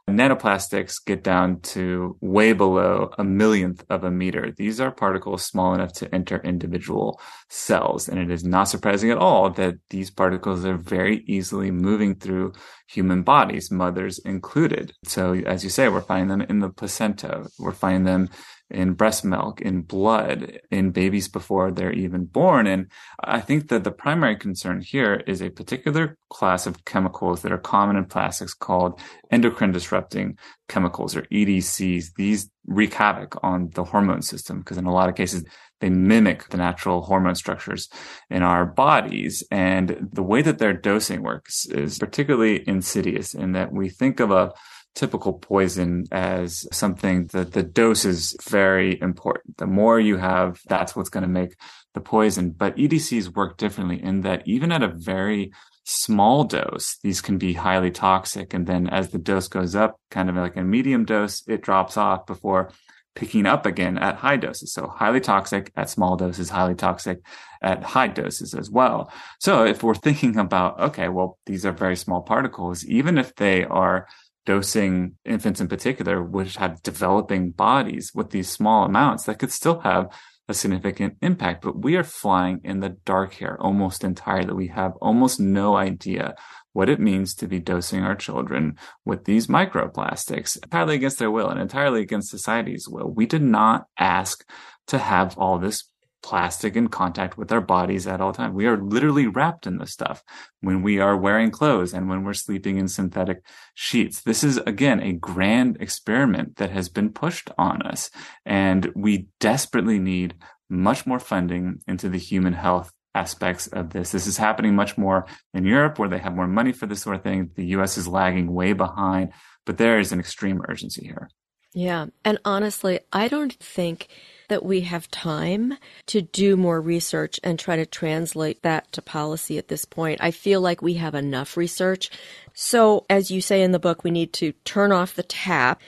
Nanoplastics 0.10 0.96
get 1.06 1.24
down 1.24 1.62
to 1.62 2.18
way 2.20 2.52
below 2.52 3.12
a 3.18 3.24
millionth 3.24 3.86
of 3.90 4.04
a 4.04 4.12
meter. 4.12 4.52
These 4.56 4.82
are 4.82 4.92
particles 4.92 5.46
small 5.46 5.74
enough 5.74 5.94
to 5.94 6.14
enter 6.14 6.42
individual 6.44 7.22
cells. 7.50 8.10
And 8.10 8.20
it 8.20 8.30
is 8.30 8.44
not 8.44 8.66
surprising 8.66 9.12
at 9.12 9.18
all 9.18 9.50
that 9.52 9.76
these 9.90 10.12
particles 10.12 10.66
are 10.66 10.78
very 10.78 11.24
easily 11.26 11.72
moving 11.72 12.16
through 12.16 12.52
human 12.88 13.24
bodies, 13.24 13.72
mothers 13.72 14.20
included. 14.20 14.92
So 15.06 15.34
as 15.34 15.64
you 15.64 15.70
say, 15.70 15.88
we're 15.88 16.02
finding 16.02 16.28
them 16.28 16.42
in 16.50 16.60
the 16.60 16.70
placenta. 16.70 17.48
We're 17.58 17.72
finding 17.72 18.04
them 18.04 18.30
in 18.74 18.94
breast 18.94 19.24
milk, 19.24 19.62
in 19.62 19.82
blood, 19.82 20.60
in 20.72 20.92
babies 20.92 21.28
before 21.28 21.72
they're 21.72 21.94
even 21.94 22.26
born. 22.26 22.68
And 22.68 22.88
I 23.24 23.40
think 23.40 23.70
that 23.70 23.84
the 23.84 23.92
primary 23.92 24.36
concern 24.36 24.82
here 24.82 25.24
is 25.28 25.42
a 25.42 25.50
particular 25.50 26.18
class 26.30 26.66
of 26.66 26.86
chemicals 26.86 27.42
that 27.42 27.52
are 27.52 27.58
common 27.58 27.96
in 27.96 28.06
plastics 28.06 28.54
called 28.54 29.00
endocrine 29.32 29.72
disrupting 29.72 30.38
chemicals 30.68 31.16
or 31.16 31.24
EDCs. 31.24 32.14
These 32.16 32.50
wreak 32.66 32.94
havoc 32.94 33.38
on 33.44 33.70
the 33.74 33.84
hormone 33.84 34.22
system 34.22 34.60
because 34.60 34.78
in 34.78 34.86
a 34.86 34.94
lot 34.94 35.10
of 35.10 35.16
cases 35.16 35.44
they 35.80 35.90
mimic 35.90 36.48
the 36.48 36.58
natural 36.58 37.02
hormone 37.02 37.36
structures 37.36 37.90
in 38.30 38.42
our 38.42 38.66
bodies. 38.66 39.44
And 39.52 40.08
the 40.14 40.24
way 40.24 40.42
that 40.42 40.58
their 40.58 40.74
dosing 40.74 41.22
works 41.22 41.66
is 41.66 42.00
particularly 42.00 42.68
insidious 42.68 43.34
in 43.34 43.52
that 43.52 43.74
we 43.74 43.90
think 43.90 44.20
of 44.20 44.32
a 44.32 44.54
typical 44.96 45.34
poison 45.34 46.06
as 46.12 46.68
something 46.72 47.28
that 47.28 47.54
the 47.54 47.64
dose 47.64 48.06
is 48.06 48.36
very 48.44 49.00
important. 49.02 49.58
The 49.58 49.68
more 49.68 50.00
you 50.00 50.18
have, 50.18 50.60
that's 50.68 50.96
what's 50.96 51.10
going 51.10 51.24
to 51.24 51.30
make 51.30 51.56
the 51.94 52.02
poison. 52.02 52.52
But 52.52 52.78
EDCs 52.78 53.36
work 53.36 53.58
differently 53.58 54.02
in 54.02 54.22
that 54.22 54.44
even 54.46 54.72
at 54.72 54.84
a 54.84 54.94
very 54.96 55.52
small 55.86 56.44
dose, 56.44 56.98
these 57.04 57.22
can 57.22 57.38
be 57.38 57.54
highly 57.54 57.92
toxic. 57.92 58.54
And 58.54 58.68
then 58.68 58.88
as 58.88 59.10
the 59.10 59.18
dose 59.18 59.48
goes 59.48 59.76
up, 59.76 60.00
kind 60.12 60.30
of 60.30 60.36
like 60.36 60.56
a 60.58 60.64
medium 60.64 61.06
dose, 61.06 61.44
it 61.48 61.62
drops 61.62 61.98
off 61.98 62.26
before 62.26 62.72
picking 63.16 63.46
up 63.46 63.66
again 63.66 63.98
at 63.98 64.16
high 64.16 64.38
doses. 64.38 64.74
So 64.74 64.88
highly 64.88 65.20
toxic 65.20 65.72
at 65.76 65.90
small 65.90 66.16
doses, 66.16 66.50
highly 66.50 66.76
toxic 66.76 67.20
at 67.62 67.84
high 67.84 68.08
doses 68.08 68.54
as 68.54 68.70
well. 68.70 69.12
So 69.40 69.66
if 69.66 69.84
we're 69.84 69.94
thinking 69.94 70.38
about, 70.38 70.80
okay, 70.80 71.10
well, 71.10 71.38
these 71.46 71.66
are 71.66 71.72
very 71.72 71.96
small 71.96 72.22
particles, 72.22 72.86
even 72.86 73.18
if 73.18 73.36
they 73.36 73.66
are 73.66 74.08
dosing 74.46 75.16
infants 75.26 75.62
in 75.62 75.68
particular, 75.68 76.22
which 76.22 76.58
have 76.58 76.84
developing 76.84 77.52
bodies 77.52 78.12
with 78.14 78.32
these 78.32 78.50
small 78.50 78.86
amounts 78.86 79.24
that 79.24 79.40
could 79.40 79.52
still 79.52 79.80
have 79.80 80.08
a 80.48 80.54
significant 80.54 81.16
impact. 81.22 81.64
But 81.64 81.82
we 81.82 81.96
are 81.96 82.04
flying 82.04 82.60
in 82.64 82.80
the 82.80 82.98
dark 83.06 83.34
here 83.34 83.58
almost 83.60 84.04
entirely. 84.04 84.54
We 84.54 84.68
have 84.68 84.94
almost 85.02 85.40
no 85.40 85.76
idea 85.76 86.36
what 86.74 86.90
it 86.90 87.00
means 87.00 87.34
to 87.36 87.48
be 87.48 87.60
dosing 87.60 88.04
our 88.04 88.16
children 88.16 88.78
with 89.06 89.26
these 89.26 89.48
microplastics 89.48 90.62
entirely 90.62 90.96
against 90.96 91.20
their 91.20 91.32
will 91.32 91.50
and 91.50 91.62
entirely 91.62 92.02
against 92.02 92.30
society's 92.30 92.90
will. 92.90 93.10
We 93.10 93.26
did 93.26 93.44
not 93.44 93.86
ask 93.98 94.46
to 94.88 94.98
have 94.98 95.38
all 95.38 95.60
this 95.60 95.84
plastic 96.24 96.76
in 96.76 96.88
contact 96.88 97.38
with 97.38 97.52
our 97.52 97.62
bodies 97.62 98.08
at 98.08 98.22
all 98.22 98.34
times. 98.34 98.56
We 98.56 98.66
are 98.66 98.82
literally 98.82 99.28
wrapped 99.28 99.68
in 99.68 99.78
this 99.78 99.92
stuff 99.92 100.24
when 100.62 100.82
we 100.82 101.00
are 101.00 101.18
wearing 101.18 101.52
clothes 101.52 101.94
and 101.94 102.10
when 102.10 102.24
we're 102.24 102.34
sleeping 102.34 102.78
in 102.78 102.88
synthetic 102.88 103.44
sheets. 103.76 104.22
This 104.22 104.44
is 104.44 104.58
again 104.66 105.02
a 105.02 105.14
grand 105.14 105.78
experiment 105.80 106.56
that 106.56 106.72
has 106.72 106.90
been 106.90 107.12
pushed 107.12 107.52
on 107.58 107.82
us 107.84 108.10
and 108.46 108.92
we 108.96 109.28
desperately 109.40 110.00
need 110.00 110.34
much 110.70 111.06
more 111.06 111.20
funding 111.20 111.82
into 111.88 112.10
the 112.10 112.18
human 112.18 112.54
health 112.54 112.92
aspects 113.14 113.68
of 113.68 113.92
this. 113.92 114.12
This 114.12 114.26
is 114.26 114.38
happening 114.38 114.76
much 114.76 114.98
more 114.98 115.28
in 115.54 115.66
Europe 115.66 116.00
where 116.00 116.10
they 116.10 116.18
have 116.18 116.36
more 116.36 116.48
money 116.48 116.72
for 116.72 116.88
this 116.88 117.02
sort 117.02 117.16
of 117.16 117.22
thing. 117.22 117.52
The 117.56 117.66
US 117.78 117.98
is 117.98 118.08
lagging 118.08 118.52
way 118.52 118.74
behind, 118.74 119.34
but 119.66 119.78
there 119.78 120.00
is 120.00 120.12
an 120.12 120.20
extreme 120.20 120.62
urgency 120.68 121.06
here. 121.06 121.30
Yeah. 121.74 122.08
And 122.24 122.38
honestly, 122.46 123.00
I 123.12 123.28
don't 123.28 123.54
think 123.54 124.08
that 124.50 124.64
we 124.64 124.82
have 124.82 125.10
time 125.10 125.78
to 126.08 126.22
do 126.22 126.56
more 126.56 126.80
research 126.80 127.40
and 127.44 127.58
try 127.58 127.76
to 127.76 127.86
translate 127.86 128.62
that 128.62 128.92
to 128.92 129.02
policy 129.02 129.58
at 129.58 129.70
this 129.70 129.86
point. 129.86 130.20
I 130.22 130.32
feel 130.32 130.62
like 130.62 130.82
we 130.82 130.96
have 130.96 131.16
enough 131.16 131.58
research. 131.58 132.12
So, 132.54 133.06
as 133.10 133.32
you 133.32 133.42
say 133.42 133.64
in 133.64 133.72
the 133.72 133.80
book, 133.80 134.04
we 134.04 134.12
need 134.12 134.34
to 134.34 134.52
turn 134.64 134.92
off 134.92 135.16
the 135.16 135.24
tap 135.24 135.82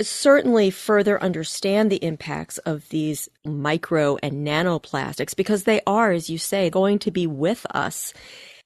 certainly 0.00 0.70
further 0.70 1.22
understand 1.22 1.90
the 1.90 2.04
impacts 2.04 2.58
of 2.58 2.88
these 2.88 3.28
micro 3.44 4.16
and 4.22 4.46
nanoplastics 4.46 5.36
because 5.36 5.64
they 5.64 5.80
are, 5.86 6.12
as 6.12 6.30
you 6.30 6.38
say, 6.38 6.70
going 6.70 6.98
to 7.00 7.10
be 7.10 7.26
with 7.26 7.66
us. 7.74 8.12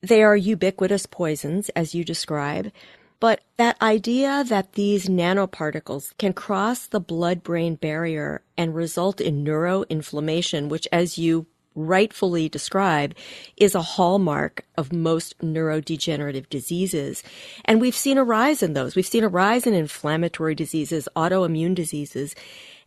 They 0.03 0.23
are 0.23 0.37
ubiquitous 0.37 1.07
poisons, 1.07 1.69
as 1.71 1.95
you 1.95 2.05
describe. 2.05 2.71
But 3.19 3.41
that 3.57 3.81
idea 3.81 4.45
that 4.45 4.75
these 4.75 5.09
nanoparticles 5.09 6.17
can 6.19 6.33
cross 6.33 6.87
the 6.87 7.01
blood 7.01 7.43
brain 7.43 7.77
barrier 7.77 8.43
and 8.57 8.75
result 8.75 9.21
in 9.21 9.45
neuroinflammation, 9.45 10.69
which, 10.69 10.87
as 10.93 11.17
you 11.17 11.47
rightfully 11.75 12.49
describe, 12.49 13.15
is 13.57 13.75
a 13.75 13.83
hallmark 13.83 14.65
of 14.77 14.93
most 14.93 15.39
neurodegenerative 15.39 16.49
diseases. 16.49 17.23
And 17.65 17.81
we've 17.81 17.97
seen 17.97 18.19
a 18.19 18.25
rise 18.25 18.63
in 18.63 18.73
those. 18.73 18.97
We've 18.97 19.07
seen 19.07 19.25
a 19.25 19.29
rise 19.29 19.67
in 19.67 19.75
inflammatory 19.75 20.55
diseases, 20.55 21.09
autoimmune 21.15 21.75
diseases. 21.75 22.35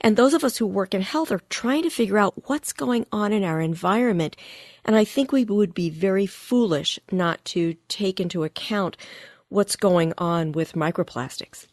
And 0.01 0.15
those 0.15 0.33
of 0.33 0.43
us 0.43 0.57
who 0.57 0.65
work 0.65 0.93
in 0.93 1.01
health 1.01 1.31
are 1.31 1.41
trying 1.49 1.83
to 1.83 1.89
figure 1.89 2.17
out 2.17 2.49
what's 2.49 2.73
going 2.73 3.05
on 3.11 3.31
in 3.31 3.43
our 3.43 3.61
environment. 3.61 4.35
And 4.85 4.95
I 4.95 5.05
think 5.05 5.31
we 5.31 5.45
would 5.45 5.73
be 5.73 5.89
very 5.89 6.25
foolish 6.25 6.99
not 7.11 7.43
to 7.45 7.75
take 7.89 8.19
into 8.19 8.43
account 8.43 8.97
what's 9.49 9.75
going 9.75 10.13
on 10.17 10.51
with 10.51 10.73
microplastics. 10.73 11.67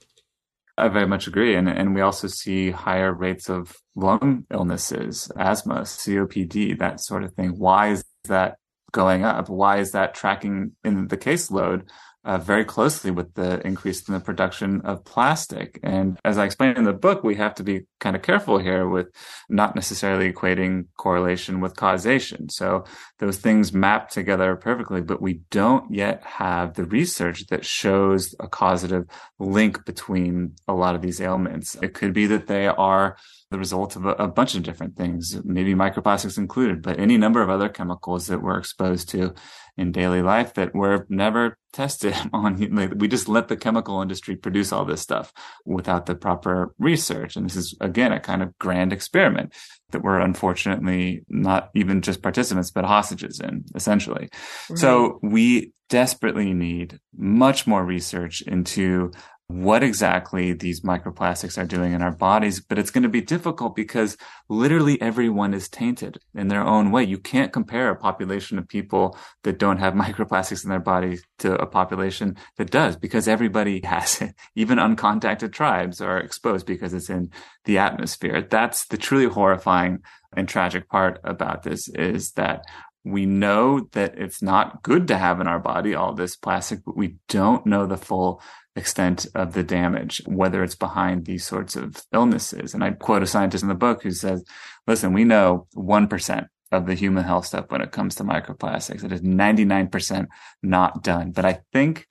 I 0.79 0.89
very 0.89 1.07
much 1.07 1.27
agree. 1.27 1.55
And, 1.55 1.69
and 1.69 1.95
we 1.95 2.03
also 2.03 2.29
see 2.29 2.71
higher 2.71 3.13
rates 3.13 3.49
of 3.49 3.75
lung 3.95 4.45
illnesses, 4.51 5.31
asthma, 5.37 5.83
COPD, 5.83 6.79
that 6.79 7.01
sort 7.01 7.25
of 7.25 7.33
thing. 7.33 7.59
Why 7.59 7.89
is 7.89 8.05
that 8.25 8.57
going 8.93 9.25
up? 9.25 9.49
Why 9.49 9.79
is 9.79 9.93
that 9.93 10.15
tracking 10.15 10.73
in 10.85 11.09
the 11.09 11.17
caseload 11.17 11.89
uh, 12.27 12.39
very 12.39 12.65
closely 12.65 13.13
with 13.13 13.33
the 13.35 13.65
increase 13.65 14.07
in 14.09 14.13
the 14.13 14.21
production 14.21 14.81
of 14.81 15.05
plastic. 15.05 15.79
And 15.85 16.19
as 16.25 16.39
I 16.39 16.45
explained 16.45 16.77
in 16.77 16.83
the 16.83 16.93
book, 16.93 17.23
we 17.23 17.37
have 17.37 17.55
to 17.55 17.63
be 17.63 17.83
kind 18.01 18.17
of 18.17 18.23
careful 18.23 18.59
here 18.59 18.89
with 18.89 19.07
not 19.49 19.77
necessarily 19.77 20.33
equating 20.33 20.87
correlation 20.97 21.61
with 21.61 21.77
causation. 21.77 22.49
So 22.49 22.85
those 23.21 23.39
things 23.39 23.73
map 23.73 24.11
together 24.11 24.57
perfectly, 24.57 25.03
but 25.03 25.23
we 25.23 25.35
don't 25.53 25.89
yet 25.95 26.25
have 26.25 26.75
the 26.75 26.85
research 26.85 27.47
that 27.47 27.65
shows 27.65 28.35
a 28.41 28.49
causative 28.49 29.05
link 29.39 29.85
between 29.87 30.57
a 30.67 30.75
lot 30.75 30.97
of 30.97 31.03
these 31.03 31.21
ailments. 31.21 31.77
It 31.77 31.95
could 31.95 32.13
be 32.13 32.27
that 32.27 32.49
they 32.49 32.67
are 32.67 33.17
the 33.53 33.59
result 33.59 33.95
of 33.95 34.05
a, 34.05 34.13
a, 34.15 34.27
bunch 34.27 34.57
of 34.57 34.65
different 34.65 34.97
things, 34.97 35.41
maybe 35.45 35.73
microplastics 35.75 36.37
included, 36.37 36.83
but 36.83 36.99
any 36.99 37.17
number 37.17 37.41
of 37.41 37.49
other 37.49 37.69
chemicals 37.69 38.27
that 38.27 38.43
we're 38.43 38.59
exposed 38.59 39.09
to 39.11 39.35
in 39.77 39.93
daily 39.93 40.23
life 40.23 40.55
that 40.55 40.75
were 40.75 41.07
never 41.09 41.59
tested 41.73 42.15
on. 42.33 42.57
Like, 42.75 42.93
we 42.97 43.09
just 43.09 43.29
let 43.29 43.49
the 43.49 43.57
chemical 43.57 44.01
industry 44.01 44.37
produce 44.37 44.73
all 44.73 44.85
this 44.85 45.03
stuff 45.03 45.33
without 45.65 46.07
the 46.07 46.15
proper 46.15 46.75
research. 46.79 47.37
And 47.37 47.47
this 47.47 47.57
is 47.57 47.77
again 47.81 48.13
a 48.13 48.21
kind 48.21 48.43
of 48.43 48.57
grand 48.59 48.93
experiment 48.93 49.53
that 49.91 50.03
we're 50.03 50.21
unfortunately 50.21 51.25
not 51.29 51.71
even 51.75 52.03
just 52.03 52.23
participants, 52.23 52.71
but 52.71 52.85
hostages 52.85 53.41
in 53.41 53.65
essentially. 53.75 54.29
Right. 54.69 54.79
So 54.79 55.19
we 55.23 55.73
desperately 55.89 56.53
need 56.53 56.99
much 57.17 57.67
more 57.67 57.85
research 57.85 58.43
into 58.43 59.13
what 59.49 59.85
exactly 59.85 60.53
these 60.53 60.81
microplastics 60.81 61.57
are 61.57 61.67
doing 61.67 61.93
in 61.93 62.03
our 62.03 62.11
bodies, 62.11 62.61
but 62.61 62.79
it's 62.79 62.91
going 62.91 63.05
to 63.05 63.09
be 63.09 63.21
difficult 63.21 63.77
because 63.77 64.17
literally 64.49 65.01
everyone 65.01 65.55
is 65.55 65.69
tainted 65.69 66.19
in 66.35 66.49
their 66.49 66.65
own 66.65 66.91
way. 66.91 67.05
You 67.05 67.19
can't 67.19 67.53
compare 67.53 67.91
a 67.91 67.97
population 67.97 68.59
of 68.59 68.67
people 68.67 69.17
that 69.45 69.59
don't 69.59 69.79
have 69.79 69.95
microplastics 70.07 70.65
in 70.65 70.71
their 70.71 70.81
body 70.81 71.19
to 71.39 71.55
a 71.61 71.67
population 71.67 72.37
that 72.57 72.71
does 72.71 72.97
because 72.97 73.29
everybody 73.29 73.81
has 73.85 74.21
it. 74.21 74.35
Even 74.57 74.79
uncontacted 74.79 75.53
tribes 75.53 76.01
are 76.01 76.19
exposed 76.19 76.67
because 76.67 76.93
it's 76.93 77.11
in 77.11 77.31
the 77.65 77.79
atmosphere. 77.79 78.43
That's 78.43 78.87
the 78.87 78.97
truly 78.97 79.27
horrifying 79.27 80.03
and 80.37 80.49
tragic 80.49 80.89
part 80.89 81.21
about 81.25 81.63
this 81.63 81.89
is 81.89 82.33
that 82.33 82.65
we 83.07 83.25
know 83.25 83.89
that 83.93 84.19
it's 84.19 84.43
not 84.43 84.83
good 84.83 85.07
to 85.09 85.17
have 85.17 85.41
in 85.41 85.47
our 85.47 85.61
body 85.61 85.95
all 85.95 86.13
this 86.13 86.35
plastic, 86.35 86.85
but 86.85 86.97
we 86.97 87.17
don't 87.29 87.65
know 87.65 87.87
the 87.87 87.97
full 87.97 88.43
extent 88.75 89.27
of 89.35 89.53
the 89.53 89.63
damage, 89.63 90.21
whether 90.27 90.65
it's 90.65 90.75
behind 90.75 91.25
these 91.25 91.47
sorts 91.47 91.77
of 91.77 92.05
illnesses. 92.13 92.75
And 92.75 92.83
I 92.83 92.91
quote 92.91 93.23
a 93.23 93.27
scientist 93.27 93.63
in 93.63 93.69
the 93.69 93.77
book 93.77 94.03
who 94.03 94.11
says, 94.11 94.45
listen, 94.89 95.13
we 95.13 95.23
know 95.23 95.69
1% 95.77 96.49
of 96.73 96.87
the 96.87 96.95
human 96.95 97.23
health 97.23 97.47
stuff 97.47 97.67
when 97.69 97.81
it 97.81 97.93
comes 97.93 98.17
to 98.17 98.25
microplastics. 98.25 99.05
It 99.05 99.13
is 99.13 99.23
99% 99.23 100.27
not 100.65 101.05
done. 101.05 101.31
But 101.31 101.45
I 101.45 101.61
think 101.73 102.09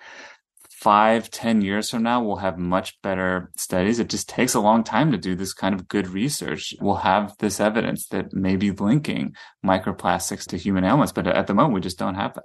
five, 0.86 1.32
ten 1.32 1.62
years 1.62 1.90
from 1.90 2.04
now, 2.04 2.24
we'll 2.24 2.36
have 2.36 2.60
much 2.60 3.02
better 3.02 3.50
studies. 3.58 3.98
It 3.98 4.08
just 4.08 4.30
takes 4.30 4.54
a 4.54 4.60
long 4.60 4.84
time 4.84 5.12
to 5.12 5.18
do 5.18 5.34
this 5.34 5.52
kind 5.52 5.74
of 5.74 5.88
good 5.88 6.08
research. 6.08 6.76
We'll 6.80 6.98
have 7.12 7.34
this 7.40 7.60
evidence 7.60 8.06
that 8.10 8.34
may 8.34 8.56
be 8.56 8.70
linking 8.70 9.36
microplastics 9.66 10.46
to 10.50 10.58
human 10.58 10.84
ailments, 10.86 11.12
but 11.12 11.26
at 11.26 11.48
the 11.48 11.56
moment, 11.56 11.74
we 11.74 11.82
just 11.82 11.98
don't 11.98 12.14
have 12.14 12.36
that. 12.36 12.44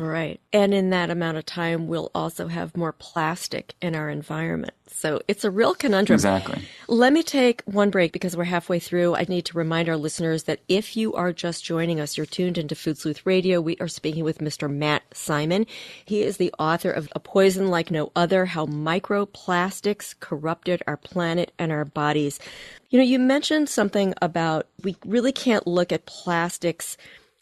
Right. 0.00 0.40
And 0.50 0.72
in 0.72 0.90
that 0.90 1.10
amount 1.10 1.36
of 1.36 1.44
time, 1.44 1.86
we'll 1.86 2.10
also 2.14 2.48
have 2.48 2.74
more 2.74 2.92
plastic 2.92 3.74
in 3.82 3.94
our 3.94 4.08
environment. 4.08 4.72
So 4.86 5.20
it's 5.28 5.44
a 5.44 5.50
real 5.50 5.74
conundrum. 5.74 6.14
Exactly. 6.14 6.62
Let 6.88 7.12
me 7.12 7.22
take 7.22 7.62
one 7.64 7.90
break 7.90 8.10
because 8.12 8.34
we're 8.34 8.44
halfway 8.44 8.78
through. 8.78 9.14
I 9.14 9.26
need 9.28 9.44
to 9.46 9.58
remind 9.58 9.90
our 9.90 9.98
listeners 9.98 10.44
that 10.44 10.60
if 10.68 10.96
you 10.96 11.12
are 11.12 11.34
just 11.34 11.64
joining 11.64 12.00
us, 12.00 12.16
you're 12.16 12.24
tuned 12.24 12.56
into 12.56 12.74
Food 12.74 12.96
Sleuth 12.96 13.26
Radio. 13.26 13.60
We 13.60 13.76
are 13.78 13.88
speaking 13.88 14.24
with 14.24 14.38
Mr. 14.38 14.70
Matt 14.70 15.02
Simon. 15.12 15.66
He 16.02 16.22
is 16.22 16.38
the 16.38 16.52
author 16.58 16.90
of 16.90 17.08
A 17.14 17.20
Poison 17.20 17.68
Like 17.68 17.90
No 17.90 18.10
Other 18.16 18.46
How 18.46 18.64
Microplastics 18.64 20.18
Corrupted 20.18 20.82
Our 20.86 20.96
Planet 20.96 21.52
and 21.58 21.70
Our 21.70 21.84
Bodies. 21.84 22.40
You 22.88 22.98
know, 22.98 23.04
you 23.04 23.18
mentioned 23.18 23.68
something 23.68 24.14
about 24.22 24.66
we 24.82 24.96
really 25.04 25.32
can't 25.32 25.66
look 25.66 25.92
at 25.92 26.06
plastics 26.06 26.96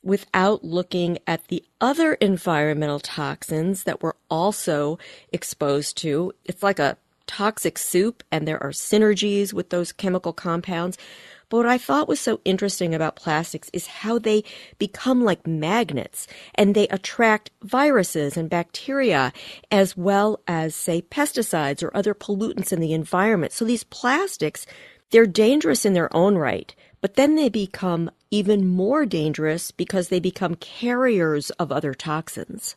without 0.08 0.64
looking 0.64 1.18
at 1.26 1.46
the 1.48 1.62
other 1.80 2.14
environmental 2.14 2.98
toxins 2.98 3.84
that 3.84 4.02
we're 4.02 4.14
also 4.30 4.98
exposed 5.32 5.98
to. 5.98 6.32
It's 6.46 6.62
like 6.62 6.78
a 6.78 6.96
toxic 7.26 7.76
soup, 7.76 8.24
and 8.32 8.48
there 8.48 8.60
are 8.62 8.70
synergies 8.70 9.52
with 9.52 9.68
those 9.68 9.92
chemical 9.92 10.32
compounds. 10.32 10.96
But 11.50 11.58
what 11.58 11.66
I 11.66 11.76
thought 11.76 12.08
was 12.08 12.20
so 12.20 12.40
interesting 12.46 12.94
about 12.94 13.16
plastics 13.16 13.70
is 13.72 13.86
how 13.86 14.18
they 14.18 14.44
become 14.78 15.24
like 15.24 15.46
magnets 15.46 16.26
and 16.54 16.74
they 16.74 16.88
attract 16.88 17.50
viruses 17.62 18.36
and 18.36 18.50
bacteria 18.50 19.32
as 19.70 19.96
well 19.96 20.40
as, 20.46 20.74
say, 20.74 21.02
pesticides 21.02 21.82
or 21.82 21.94
other 21.96 22.14
pollutants 22.14 22.72
in 22.72 22.80
the 22.80 22.92
environment. 22.92 23.52
So 23.52 23.64
these 23.64 23.84
plastics, 23.84 24.66
they're 25.10 25.26
dangerous 25.26 25.86
in 25.86 25.94
their 25.94 26.14
own 26.14 26.36
right, 26.36 26.74
but 27.00 27.14
then 27.14 27.36
they 27.36 27.48
become 27.48 28.10
even 28.30 28.66
more 28.68 29.06
dangerous 29.06 29.70
because 29.70 30.08
they 30.08 30.20
become 30.20 30.54
carriers 30.56 31.50
of 31.50 31.72
other 31.72 31.94
toxins. 31.94 32.76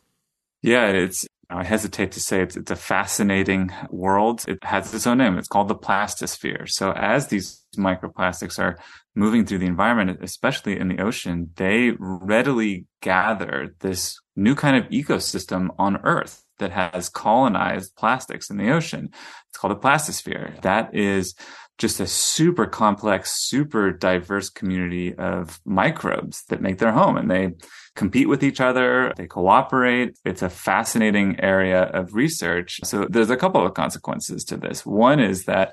Yeah, 0.62 0.86
it's 0.88 1.26
I 1.52 1.64
hesitate 1.64 2.12
to 2.12 2.20
say 2.20 2.40
it's, 2.40 2.56
it's 2.56 2.70
a 2.70 2.76
fascinating 2.76 3.70
world. 3.90 4.44
It 4.48 4.58
has 4.62 4.94
its 4.94 5.06
own 5.06 5.18
name. 5.18 5.36
It's 5.36 5.48
called 5.48 5.68
the 5.68 5.74
plastosphere. 5.74 6.68
So 6.68 6.92
as 6.92 7.28
these 7.28 7.62
microplastics 7.76 8.58
are 8.58 8.78
moving 9.14 9.44
through 9.44 9.58
the 9.58 9.66
environment, 9.66 10.18
especially 10.22 10.78
in 10.78 10.88
the 10.88 11.02
ocean, 11.02 11.50
they 11.56 11.92
readily 11.98 12.86
gather 13.02 13.74
this 13.80 14.18
new 14.34 14.54
kind 14.54 14.76
of 14.76 14.90
ecosystem 14.90 15.68
on 15.78 15.98
Earth 16.04 16.42
that 16.58 16.70
has 16.70 17.08
colonized 17.08 17.96
plastics 17.96 18.48
in 18.48 18.56
the 18.56 18.70
ocean. 18.70 19.10
It's 19.50 19.58
called 19.58 19.76
the 19.76 19.88
plastosphere. 19.88 20.60
That 20.62 20.94
is 20.94 21.34
just 21.82 21.98
a 21.98 22.06
super 22.06 22.64
complex, 22.64 23.32
super 23.48 23.90
diverse 23.90 24.48
community 24.48 25.14
of 25.16 25.60
microbes 25.64 26.44
that 26.48 26.62
make 26.62 26.78
their 26.78 26.92
home 26.92 27.16
and 27.16 27.28
they 27.28 27.50
compete 27.96 28.28
with 28.28 28.44
each 28.44 28.60
other. 28.60 29.12
They 29.16 29.26
cooperate. 29.26 30.16
It's 30.24 30.42
a 30.42 30.48
fascinating 30.48 31.40
area 31.40 31.82
of 31.82 32.14
research. 32.14 32.78
So 32.84 33.06
there's 33.10 33.30
a 33.30 33.36
couple 33.36 33.66
of 33.66 33.74
consequences 33.74 34.44
to 34.44 34.56
this. 34.56 34.86
One 34.86 35.18
is 35.18 35.44
that 35.46 35.72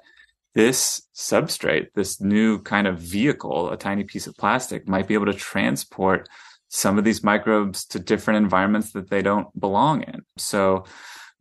this 0.56 1.08
substrate, 1.16 1.90
this 1.94 2.20
new 2.20 2.60
kind 2.64 2.88
of 2.88 2.98
vehicle, 2.98 3.70
a 3.70 3.78
tiny 3.78 4.04
piece 4.04 4.26
of 4.26 4.36
plastic 4.36 4.88
might 4.88 5.08
be 5.08 5.14
able 5.14 5.28
to 5.28 5.34
transport 5.34 6.28
some 6.70 6.98
of 6.98 7.04
these 7.04 7.24
microbes 7.24 7.86
to 7.86 8.00
different 8.00 8.44
environments 8.44 8.94
that 8.94 9.12
they 9.12 9.22
don't 9.22 9.48
belong 9.60 10.02
in. 10.02 10.24
So 10.38 10.86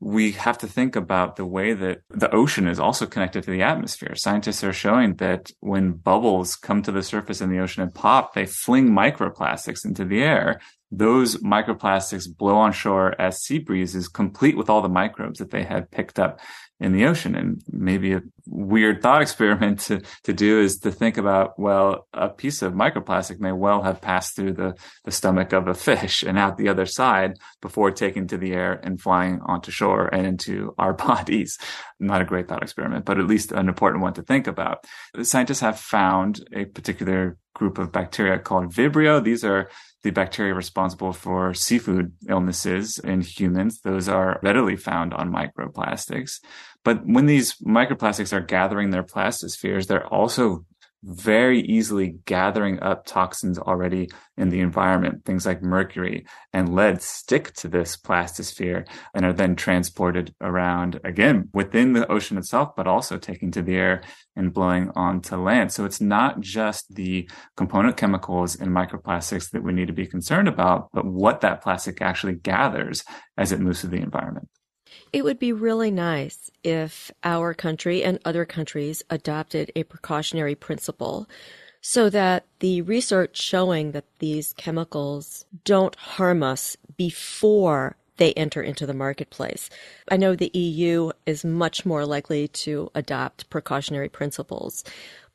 we 0.01 0.33
have 0.33 0.59
to 0.59 0.67
think 0.67 0.95
about 0.95 1.37
the 1.37 1.45
way 1.45 1.73
that 1.73 2.03
the 2.11 2.31
ocean 2.33 2.69
is 2.69 2.79
also 2.79 3.07
connected 3.07 3.43
to 3.43 3.51
the 3.51 3.63
atmosphere. 3.63 4.15
Scientists 4.15 4.63
are 4.63 4.73
showing 4.73 5.17
that 5.17 5.51
when 5.61 5.93
bubbles 5.93 6.55
come 6.55 6.83
to 6.83 6.93
the 6.93 7.03
surface 7.03 7.41
in 7.41 7.51
the 7.51 7.59
ocean 7.59 7.83
and 7.83 7.95
pop, 7.95 8.35
they 8.35 8.47
fling 8.47 8.91
microplastics 8.91 9.85
into 9.85 10.05
the 10.05 10.23
air 10.23 10.61
those 10.91 11.37
microplastics 11.39 12.25
blow 12.35 12.57
on 12.57 12.73
shore 12.73 13.15
as 13.21 13.43
sea 13.43 13.59
breezes, 13.59 14.09
complete 14.09 14.57
with 14.57 14.71
all 14.71 14.81
the 14.81 14.89
microbes 14.89 15.39
that 15.39 15.51
they 15.51 15.63
had 15.63 15.91
picked 15.91 16.19
up 16.19 16.41
in 16.81 16.93
the 16.93 17.07
ocean. 17.07 17.35
And 17.35 17.63
maybe 17.71 18.13
a 18.13 18.23
weird 18.47 19.03
thought 19.03 19.23
experiment 19.23 19.81
to, 19.81 20.01
to 20.25 20.33
do 20.33 20.61
is 20.61 20.79
to 20.79 20.93
think 20.93 21.17
about, 21.17 21.59
well, 21.59 22.07
a 22.13 22.29
piece 22.29 22.63
of 22.63 22.73
microplastic 22.73 23.41
may 23.41 23.53
well 23.53 23.83
have 23.83 24.01
passed 24.01 24.37
through 24.37 24.55
the, 24.55 24.75
the 25.05 25.11
stomach 25.11 25.53
of 25.53 25.67
a 25.67 25.75
fish 25.75 26.23
and 26.23 26.39
out 26.39 26.57
the 26.57 26.69
other 26.69 26.87
side 26.87 27.39
before 27.61 27.91
taking 27.91 28.27
to 28.29 28.39
the 28.39 28.53
air 28.53 28.81
and 28.83 29.01
flying 29.01 29.41
onto 29.47 29.71
shore 29.71 30.07
and 30.13 30.27
into 30.27 30.75
our 30.79 30.93
bodies. 31.09 31.59
Not 31.99 32.23
a 32.23 32.27
great 32.27 32.49
thought 32.49 32.63
experiment, 32.63 33.05
but 33.05 33.19
at 33.19 33.27
least 33.27 33.53
an 33.53 33.69
important 33.69 34.03
one 34.03 34.15
to 34.15 34.23
think 34.23 34.47
about. 34.47 34.85
Scientists 35.23 35.61
have 35.61 35.79
found 35.79 36.45
a 36.53 36.65
particular 36.65 37.37
group 37.59 37.79
of 37.79 37.93
bacteria 37.93 38.39
called 38.39 38.73
Vibrio. 38.73 39.23
These 39.23 39.45
are 39.45 39.69
the 40.03 40.11
bacteria 40.11 40.55
responsible 40.55 41.13
for 41.13 41.53
seafood 41.53 42.13
illnesses 42.29 42.99
in 42.99 43.21
humans. 43.21 43.81
Those 43.81 44.09
are 44.09 44.39
readily 44.43 44.77
found 44.77 45.13
on 45.13 45.33
microplastics. 45.33 46.41
But 46.85 47.05
when 47.05 47.27
these 47.27 47.57
microplastics 47.57 48.33
are 48.33 48.41
gathering 48.41 48.91
their 48.91 49.03
plastospheres, 49.03 49.87
they're 49.87 50.07
also 50.07 50.65
very 51.03 51.61
easily 51.61 52.17
gathering 52.27 52.81
up 52.81 53.07
toxins 53.07 53.59
already 53.59 54.09
in 54.37 54.49
the 54.49 54.61
environment. 54.61 55.25
Things 55.25 55.47
like 55.47 55.63
mercury 55.63 56.27
and 56.53 56.75
lead 56.75 57.03
stick 57.03 57.53
to 57.55 57.69
this 57.69 57.97
plastosphere 57.97 58.87
and 59.15 59.25
are 59.25 59.33
then 59.33 59.57
transported 59.57 60.35
around 60.41 61.01
again 61.05 61.49
within 61.53 61.93
the 61.93 62.11
ocean 62.11 62.37
itself, 62.39 62.75
but 62.77 62.87
also 62.87 63.17
taking 63.17 63.51
to 63.53 63.63
the 63.63 63.77
air 63.77 64.03
and 64.35 64.53
blowing 64.53 64.91
onto 64.97 65.37
land. 65.37 65.73
So 65.73 65.85
it's 65.85 66.01
not 66.01 66.41
just 66.41 66.95
the 66.95 67.29
component 67.57 67.97
chemicals 67.97 68.55
in 68.55 68.71
microplastics 68.71 69.51
that 69.51 69.63
we 69.63 69.73
need 69.73 69.87
to 69.87 69.93
be 69.93 70.07
concerned 70.07 70.49
about, 70.49 70.89
but 70.93 71.05
what 71.05 71.41
that 71.43 71.63
plastic 71.63 72.03
actually 72.03 72.35
gathers 72.35 73.05
as 73.37 73.53
it 73.53 73.61
moves 73.61 73.81
through 73.81 73.91
the 73.91 73.97
environment. 74.03 74.49
It 75.13 75.25
would 75.25 75.39
be 75.39 75.53
really 75.53 75.91
nice 75.91 76.51
if 76.63 77.11
our 77.25 77.55
country 77.55 78.03
and 78.03 78.19
other 78.25 78.45
countries 78.45 79.03
adopted 79.09 79.73
a 79.75 79.85
precautionary 79.85 80.55
principle 80.55 81.29
so 81.81 82.11
that 82.11 82.45
the 82.59 82.83
research 82.83 83.41
showing 83.41 83.93
that 83.93 84.05
these 84.19 84.53
chemicals 84.55 85.47
don't 85.65 85.95
harm 85.97 86.43
us 86.43 86.77
before 86.97 87.97
they 88.17 88.33
enter 88.35 88.61
into 88.61 88.85
the 88.85 88.95
marketplace. 88.95 89.71
I 90.11 90.17
know 90.17 90.35
the 90.35 90.51
EU 90.53 91.13
is 91.25 91.45
much 91.45 91.87
more 91.87 92.05
likely 92.05 92.49
to 92.49 92.91
adopt 92.95 93.49
precautionary 93.49 94.09
principles. 94.09 94.85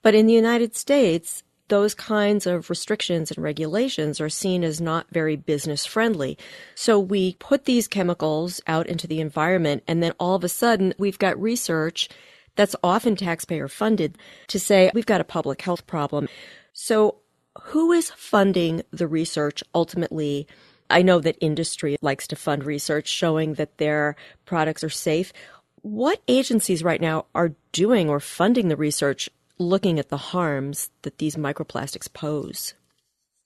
But 0.02 0.16
in 0.16 0.28
the 0.28 0.34
United 0.34 0.76
States, 0.76 1.44
those 1.74 1.96
kinds 1.96 2.46
of 2.46 2.70
restrictions 2.70 3.32
and 3.32 3.44
regulations 3.44 4.22
are 4.22 4.30
seen 4.30 4.64
as 4.64 4.80
not 4.80 5.08
very 5.10 5.36
business 5.36 5.88
friendly. 5.88 6.38
So 6.76 7.00
we 7.00 7.34
put 7.40 7.66
these 7.66 7.88
chemicals 7.88 8.62
out 8.68 8.86
into 8.86 9.08
the 9.08 9.20
environment 9.20 9.82
and 9.88 10.04
then 10.04 10.14
all 10.20 10.36
of 10.36 10.44
a 10.44 10.50
sudden 10.50 10.94
we've 11.00 11.18
got 11.18 11.42
research 11.42 12.10
that's 12.56 12.76
often 12.84 13.16
taxpayer 13.16 13.68
funded 13.68 14.20
to 14.50 14.60
say 14.60 14.92
we've 14.94 15.08
got 15.08 15.20
a 15.20 15.24
public 15.24 15.64
health 15.64 15.88
problem. 15.88 16.30
So 16.74 17.16
who 17.64 17.92
is 17.92 18.12
funding 18.12 18.84
the 18.92 19.08
research 19.08 19.64
ultimately? 19.74 20.46
I 20.92 21.02
know 21.02 21.20
that 21.22 21.40
industry 21.42 21.98
likes 22.04 22.28
to 22.28 22.36
fund 22.36 22.66
research 22.66 23.08
showing 23.08 23.56
that 23.56 23.80
their 23.80 24.16
products 24.46 24.84
are 24.84 24.92
safe. 24.92 25.34
What 25.82 26.22
agencies 26.28 26.84
right 26.84 27.02
now 27.02 27.26
are 27.34 27.56
doing 27.72 28.12
or 28.12 28.20
funding 28.20 28.68
the 28.68 28.78
research 28.78 29.28
looking 29.60 30.00
at 30.00 30.10
the 30.10 30.18
harms 30.18 30.90
that 31.04 31.18
these 31.18 31.36
microplastics 31.36 32.12
pose? 32.12 32.74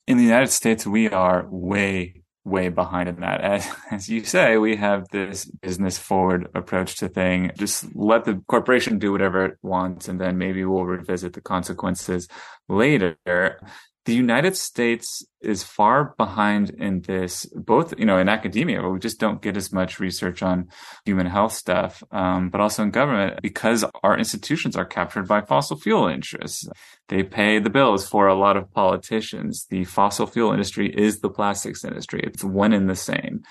In 0.08 0.18
the 0.18 0.24
United 0.24 0.52
States, 0.52 0.88
we 0.88 1.10
are 1.10 1.46
way, 1.50 2.24
way 2.46 2.70
behind 2.70 3.10
in 3.10 3.20
that. 3.20 3.42
As, 3.42 3.68
as 3.92 4.10
you 4.10 4.24
say, 4.24 4.58
we 4.58 4.76
have 4.78 5.08
this 5.10 5.46
business 5.46 5.98
forward 5.98 6.48
approach 6.56 6.96
to 6.98 7.10
thing. 7.10 7.52
Just 7.58 7.96
let 7.96 8.26
the 8.26 8.42
corporation 8.48 9.00
do 9.00 9.12
whatever 9.12 9.46
it 9.46 9.58
wants, 9.62 10.08
and 10.08 10.20
then 10.20 10.38
maybe 10.38 10.64
we'll 10.64 10.86
revisit 10.86 11.34
the 11.34 11.42
consequences 11.42 12.28
later 12.70 13.18
the 14.08 14.16
United 14.16 14.56
States 14.56 15.26
is 15.42 15.64
far 15.64 16.16
behind 16.18 16.70
in 16.70 17.02
this, 17.02 17.46
both, 17.54 17.94
you 18.00 18.06
know, 18.06 18.18
in 18.18 18.30
academia, 18.30 18.82
we 18.88 19.00
just 19.00 19.20
don't 19.20 19.42
get 19.42 19.58
as 19.58 19.74
much 19.74 20.00
research 20.00 20.42
on 20.42 20.70
human 21.04 21.28
health 21.28 21.52
stuff, 21.52 22.02
um, 22.14 22.48
but 22.50 22.62
also 22.62 22.84
in 22.84 22.92
government 22.92 23.42
because 23.42 23.84
our 24.04 24.18
institutions 24.18 24.78
are 24.78 24.86
captured 24.86 25.28
by 25.28 25.42
fossil 25.42 25.76
fuel 25.76 26.08
interests. 26.08 26.70
They 27.10 27.22
pay 27.22 27.60
the 27.60 27.70
bills 27.70 28.08
for 28.08 28.28
a 28.28 28.34
lot 28.34 28.56
of 28.56 28.72
politicians. 28.72 29.66
The 29.70 29.84
fossil 29.84 30.26
fuel 30.26 30.54
industry 30.54 30.88
is 30.88 31.20
the 31.20 31.30
plastics 31.30 31.84
industry. 31.84 32.22
It's 32.24 32.46
one 32.46 32.72
and 32.72 32.90
the 32.90 32.96
same. 32.96 33.44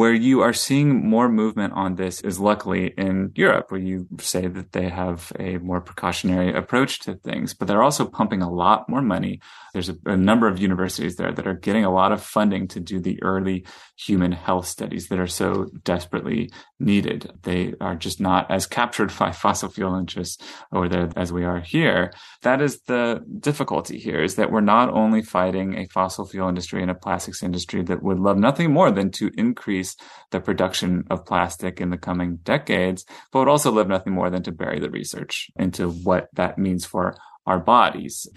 Where 0.00 0.14
you 0.14 0.40
are 0.40 0.54
seeing 0.54 1.06
more 1.06 1.28
movement 1.28 1.74
on 1.74 1.96
this 1.96 2.22
is 2.22 2.40
luckily 2.40 2.94
in 2.96 3.32
Europe, 3.34 3.66
where 3.68 3.78
you 3.78 4.06
say 4.18 4.46
that 4.46 4.72
they 4.72 4.88
have 4.88 5.30
a 5.38 5.58
more 5.58 5.82
precautionary 5.82 6.56
approach 6.56 7.00
to 7.00 7.16
things, 7.16 7.52
but 7.52 7.68
they're 7.68 7.82
also 7.82 8.06
pumping 8.06 8.40
a 8.40 8.50
lot 8.50 8.88
more 8.88 9.02
money. 9.02 9.42
There's 9.74 9.90
a, 9.90 9.96
a 10.06 10.16
number 10.16 10.48
of 10.48 10.58
universities 10.58 11.16
there 11.16 11.32
that 11.32 11.46
are 11.46 11.52
getting 11.52 11.84
a 11.84 11.92
lot 11.92 12.12
of 12.12 12.22
funding 12.22 12.66
to 12.68 12.80
do 12.80 12.98
the 12.98 13.22
early 13.22 13.66
human 13.94 14.32
health 14.32 14.66
studies 14.66 15.08
that 15.08 15.18
are 15.18 15.26
so 15.26 15.66
desperately 15.84 16.50
needed. 16.78 17.30
They 17.42 17.74
are 17.78 17.94
just 17.94 18.22
not 18.22 18.50
as 18.50 18.66
captured 18.66 19.12
by 19.18 19.32
fossil 19.32 19.68
fuel 19.68 19.96
interests 19.96 20.42
over 20.72 20.88
there 20.88 21.10
as 21.14 21.30
we 21.30 21.44
are 21.44 21.60
here. 21.60 22.14
That 22.40 22.62
is 22.62 22.80
the 22.86 23.22
difficulty 23.38 23.98
here 23.98 24.22
is 24.22 24.36
that 24.36 24.50
we're 24.50 24.62
not 24.62 24.88
only 24.88 25.20
fighting 25.20 25.76
a 25.76 25.88
fossil 25.88 26.24
fuel 26.24 26.48
industry 26.48 26.80
and 26.80 26.90
a 26.90 26.94
plastics 26.94 27.42
industry 27.42 27.82
that 27.82 28.02
would 28.02 28.18
love 28.18 28.38
nothing 28.38 28.72
more 28.72 28.90
than 28.90 29.10
to 29.10 29.30
increase 29.36 29.89
increase 29.90 30.10
the 30.30 30.40
production 30.40 31.04
of 31.10 31.26
plastic 31.26 31.80
in 31.80 31.90
the 31.90 31.98
coming 31.98 32.38
decades, 32.44 33.04
but 33.32 33.40
would 33.40 33.48
also 33.48 33.72
live 33.72 33.88
nothing 33.88 34.12
more 34.12 34.30
than 34.30 34.42
to 34.42 34.52
bury 34.52 34.80
the 34.80 34.90
research 34.90 35.50
into 35.56 35.90
what 35.90 36.28
that 36.34 36.58
means 36.58 36.84
for 36.84 37.16
our 37.46 37.58
bodies 37.58 38.28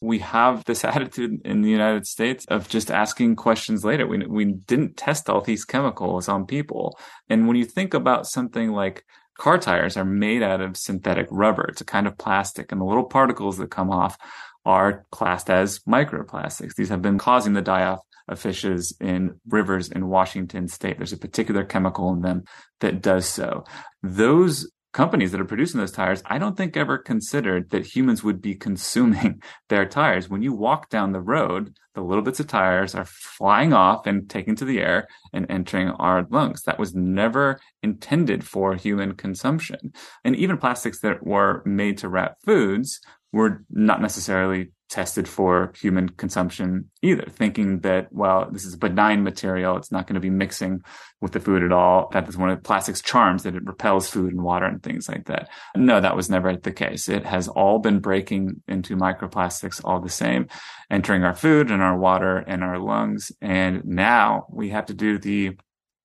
we 0.00 0.18
have 0.18 0.64
this 0.64 0.84
attitude 0.94 1.40
in 1.44 1.62
the 1.62 1.70
United 1.70 2.06
States 2.06 2.44
of 2.46 2.68
just 2.68 2.90
asking 2.90 3.36
questions 3.36 3.84
later. 3.84 4.04
We, 4.04 4.26
we 4.26 4.46
didn't 4.46 4.96
test 4.96 5.30
all 5.30 5.40
these 5.40 5.64
chemicals 5.64 6.28
on 6.28 6.44
people. 6.44 6.98
And 7.28 7.46
when 7.46 7.56
you 7.56 7.64
think 7.64 7.94
about 7.94 8.26
something 8.26 8.72
like 8.72 9.04
car 9.38 9.58
tires 9.58 9.96
are 9.96 10.04
made 10.04 10.42
out 10.42 10.60
of 10.60 10.76
synthetic 10.76 11.28
rubber, 11.30 11.66
it's 11.68 11.82
a 11.82 11.84
kind 11.84 12.08
of 12.08 12.18
plastic, 12.18 12.72
and 12.72 12.80
the 12.80 12.84
little 12.84 13.04
particles 13.04 13.58
that 13.58 13.70
come 13.70 13.90
off 13.90 14.18
are 14.64 15.06
classed 15.12 15.48
as 15.48 15.78
microplastics. 15.88 16.74
These 16.74 16.88
have 16.88 17.02
been 17.02 17.18
causing 17.18 17.52
the 17.52 17.62
die 17.62 17.84
off 17.84 18.00
of 18.28 18.38
fishes 18.38 18.96
in 19.00 19.40
rivers 19.48 19.88
in 19.90 20.08
Washington 20.08 20.68
state. 20.68 20.98
There's 20.98 21.12
a 21.12 21.18
particular 21.18 21.64
chemical 21.64 22.12
in 22.12 22.20
them 22.20 22.44
that 22.80 23.02
does 23.02 23.26
so. 23.26 23.64
Those 24.02 24.70
companies 24.92 25.32
that 25.32 25.40
are 25.40 25.46
producing 25.46 25.80
those 25.80 25.92
tires, 25.92 26.22
I 26.26 26.38
don't 26.38 26.56
think 26.56 26.76
ever 26.76 26.98
considered 26.98 27.70
that 27.70 27.86
humans 27.86 28.22
would 28.22 28.40
be 28.42 28.54
consuming 28.54 29.42
their 29.68 29.86
tires. 29.86 30.28
When 30.28 30.42
you 30.42 30.52
walk 30.52 30.90
down 30.90 31.12
the 31.12 31.20
road, 31.20 31.74
the 31.94 32.02
little 32.02 32.22
bits 32.22 32.40
of 32.40 32.46
tires 32.46 32.94
are 32.94 33.04
flying 33.04 33.72
off 33.72 34.06
and 34.06 34.28
taken 34.28 34.54
to 34.56 34.64
the 34.64 34.80
air 34.80 35.06
and 35.32 35.46
entering 35.50 35.88
our 35.88 36.26
lungs. 36.30 36.62
That 36.62 36.78
was 36.78 36.94
never 36.94 37.60
intended 37.82 38.44
for 38.44 38.74
human 38.74 39.14
consumption. 39.14 39.92
And 40.24 40.36
even 40.36 40.58
plastics 40.58 41.00
that 41.00 41.26
were 41.26 41.62
made 41.64 41.98
to 41.98 42.08
wrap 42.08 42.36
foods 42.44 43.00
were 43.32 43.64
not 43.70 44.00
necessarily 44.00 44.72
tested 44.92 45.26
for 45.26 45.72
human 45.80 46.10
consumption 46.10 46.90
either, 47.00 47.24
thinking 47.30 47.80
that, 47.80 48.12
well, 48.12 48.48
this 48.50 48.64
is 48.64 48.76
benign 48.76 49.24
material. 49.24 49.76
It's 49.78 49.90
not 49.90 50.06
going 50.06 50.14
to 50.14 50.20
be 50.20 50.28
mixing 50.28 50.82
with 51.22 51.32
the 51.32 51.40
food 51.40 51.62
at 51.62 51.72
all. 51.72 52.10
That 52.12 52.28
is 52.28 52.36
one 52.36 52.50
of 52.50 52.62
plastic's 52.62 53.00
charms 53.00 53.44
that 53.44 53.54
it 53.54 53.64
repels 53.64 54.10
food 54.10 54.32
and 54.32 54.42
water 54.42 54.66
and 54.66 54.82
things 54.82 55.08
like 55.08 55.24
that. 55.26 55.48
No, 55.74 55.98
that 56.00 56.14
was 56.14 56.28
never 56.28 56.54
the 56.54 56.72
case. 56.72 57.08
It 57.08 57.24
has 57.24 57.48
all 57.48 57.78
been 57.78 58.00
breaking 58.00 58.62
into 58.68 58.94
microplastics 58.94 59.80
all 59.82 60.00
the 60.00 60.10
same, 60.10 60.48
entering 60.90 61.24
our 61.24 61.34
food 61.34 61.70
and 61.70 61.82
our 61.82 61.98
water 61.98 62.36
and 62.36 62.62
our 62.62 62.78
lungs. 62.78 63.32
And 63.40 63.86
now 63.86 64.46
we 64.50 64.68
have 64.68 64.86
to 64.86 64.94
do 64.94 65.18
the 65.18 65.56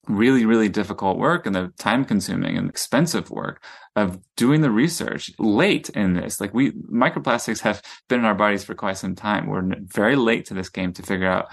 really, 0.08 0.46
really 0.46 0.70
difficult 0.70 1.18
work 1.18 1.46
and 1.46 1.56
the 1.56 1.74
time 1.78 2.06
consuming 2.06 2.58
and 2.58 2.70
expensive 2.70 3.30
work 3.30 3.64
of 3.96 4.20
doing 4.36 4.62
the 4.62 4.72
research 4.72 5.32
late 5.40 5.90
in 5.90 6.14
this. 6.14 6.40
Like 6.40 6.54
we, 6.54 6.72
microplastics 6.72 7.62
have 7.62 7.82
been 8.08 8.20
in 8.20 8.26
our 8.26 8.36
bodies 8.36 8.64
for 8.64 8.76
quite 8.76 8.98
some 8.98 9.16
time. 9.16 9.48
We're 9.48 9.70
very 9.82 10.16
late 10.16 10.46
to 10.46 10.54
this 10.54 10.70
game 10.70 10.94
to 10.94 11.04
figure 11.04 11.28
out, 11.28 11.48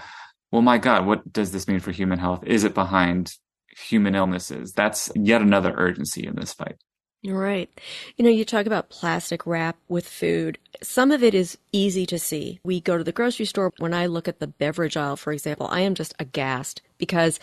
well, 0.51 0.61
my 0.61 0.77
God, 0.77 1.05
what 1.05 1.31
does 1.33 1.51
this 1.51 1.67
mean 1.67 1.79
for 1.79 1.91
human 1.91 2.19
health? 2.19 2.43
Is 2.45 2.63
it 2.63 2.73
behind 2.73 3.35
human 3.77 4.15
illnesses? 4.15 4.73
That's 4.73 5.11
yet 5.15 5.41
another 5.41 5.73
urgency 5.75 6.25
in 6.25 6.35
this 6.35 6.53
fight. 6.53 6.77
Right. 7.27 7.69
You 8.17 8.25
know, 8.25 8.29
you 8.29 8.45
talk 8.45 8.67
about 8.67 8.89
plastic 8.89 9.47
wrap 9.47 9.77
with 9.87 10.07
food. 10.07 10.59
Some 10.83 11.11
of 11.11 11.23
it 11.23 11.33
is 11.33 11.57
easy 11.71 12.05
to 12.05 12.19
see. 12.19 12.59
We 12.63 12.81
go 12.81 12.97
to 12.97 13.03
the 13.03 13.11
grocery 13.11 13.45
store. 13.45 13.71
When 13.79 13.93
I 13.95 14.05
look 14.05 14.27
at 14.27 14.39
the 14.39 14.47
beverage 14.47 14.95
aisle, 14.95 15.15
for 15.15 15.33
example, 15.33 15.67
I 15.71 15.79
am 15.81 15.95
just 15.95 16.13
aghast 16.19 16.81
because 16.97 17.39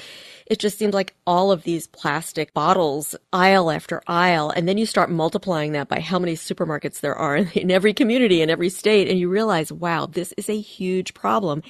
it 0.46 0.60
just 0.60 0.78
seems 0.78 0.94
like 0.94 1.16
all 1.26 1.50
of 1.50 1.64
these 1.64 1.88
plastic 1.88 2.54
bottles, 2.54 3.16
aisle 3.32 3.70
after 3.70 4.02
aisle, 4.06 4.50
and 4.50 4.68
then 4.68 4.78
you 4.78 4.86
start 4.86 5.10
multiplying 5.10 5.72
that 5.72 5.88
by 5.88 6.00
how 6.00 6.18
many 6.18 6.34
supermarkets 6.34 7.00
there 7.00 7.16
are 7.16 7.36
in 7.54 7.70
every 7.70 7.92
community, 7.92 8.40
in 8.40 8.50
every 8.50 8.68
state, 8.68 9.08
and 9.08 9.18
you 9.18 9.28
realize, 9.28 9.72
wow, 9.72 10.06
this 10.06 10.32
is 10.36 10.48
a 10.48 10.60
huge 10.60 11.12
problem. 11.12 11.62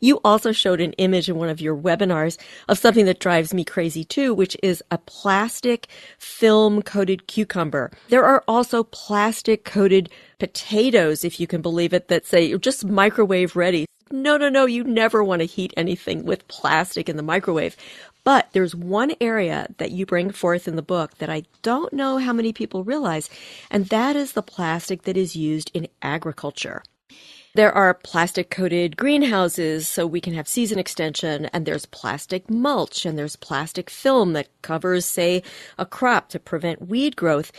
You 0.00 0.20
also 0.24 0.50
showed 0.52 0.80
an 0.80 0.94
image 0.94 1.28
in 1.28 1.36
one 1.36 1.50
of 1.50 1.60
your 1.60 1.76
webinars 1.76 2.38
of 2.68 2.78
something 2.78 3.04
that 3.04 3.20
drives 3.20 3.52
me 3.52 3.64
crazy 3.64 4.02
too, 4.02 4.32
which 4.32 4.56
is 4.62 4.82
a 4.90 4.96
plastic 4.96 5.88
film 6.18 6.82
coated 6.82 7.26
cucumber. 7.26 7.90
There 8.08 8.24
are 8.24 8.42
also 8.48 8.84
plastic 8.84 9.64
coated 9.64 10.08
potatoes, 10.38 11.22
if 11.22 11.38
you 11.38 11.46
can 11.46 11.60
believe 11.60 11.92
it, 11.92 12.08
that 12.08 12.24
say 12.24 12.56
just 12.56 12.84
microwave 12.86 13.56
ready. 13.56 13.84
No, 14.10 14.36
no, 14.36 14.48
no, 14.48 14.64
you 14.64 14.82
never 14.82 15.22
want 15.22 15.40
to 15.40 15.46
heat 15.46 15.72
anything 15.76 16.24
with 16.24 16.48
plastic 16.48 17.08
in 17.08 17.16
the 17.16 17.22
microwave. 17.22 17.76
But 18.24 18.48
there's 18.52 18.74
one 18.74 19.12
area 19.20 19.68
that 19.78 19.92
you 19.92 20.04
bring 20.04 20.30
forth 20.30 20.66
in 20.66 20.76
the 20.76 20.82
book 20.82 21.18
that 21.18 21.30
I 21.30 21.44
don't 21.62 21.92
know 21.92 22.18
how 22.18 22.32
many 22.32 22.52
people 22.52 22.84
realize, 22.84 23.30
and 23.70 23.86
that 23.86 24.16
is 24.16 24.32
the 24.32 24.42
plastic 24.42 25.02
that 25.02 25.16
is 25.16 25.36
used 25.36 25.70
in 25.74 25.88
agriculture. 26.02 26.82
There 27.54 27.72
are 27.72 27.94
plastic 27.94 28.48
coated 28.48 28.96
greenhouses 28.96 29.88
so 29.88 30.06
we 30.06 30.20
can 30.20 30.34
have 30.34 30.46
season 30.46 30.78
extension, 30.78 31.46
and 31.46 31.66
there's 31.66 31.84
plastic 31.84 32.48
mulch, 32.48 33.04
and 33.04 33.18
there's 33.18 33.34
plastic 33.34 33.90
film 33.90 34.34
that 34.34 34.48
covers, 34.62 35.04
say, 35.04 35.42
a 35.76 35.84
crop 35.84 36.28
to 36.28 36.38
prevent 36.38 36.86
weed 36.88 37.16
growth. 37.16 37.50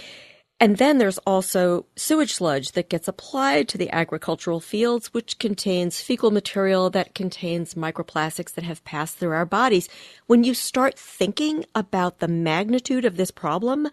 And 0.61 0.77
then 0.77 0.97
there's 0.97 1.17
also 1.19 1.87
sewage 1.97 2.35
sludge 2.35 2.71
that 2.71 2.87
gets 2.87 3.09
applied 3.09 3.67
to 3.67 3.77
the 3.77 3.89
agricultural 3.89 4.61
fields, 4.61 5.13
which 5.13 5.39
contains 5.39 5.99
fecal 5.99 6.31
material 6.31 6.89
that 6.91 7.13
contains 7.13 7.73
microplastics 7.73 8.53
that 8.53 8.63
have 8.63 8.85
passed 8.85 9.17
through 9.17 9.31
our 9.31 9.45
bodies. 9.45 9.89
When 10.27 10.45
you 10.45 10.53
start 10.53 10.97
thinking 10.97 11.65
about 11.75 12.19
the 12.19 12.29
magnitude 12.29 13.03
of 13.03 13.17
this 13.17 13.31
problem, 13.31 13.89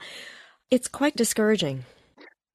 it's 0.70 0.86
quite 0.86 1.16
discouraging. 1.16 1.86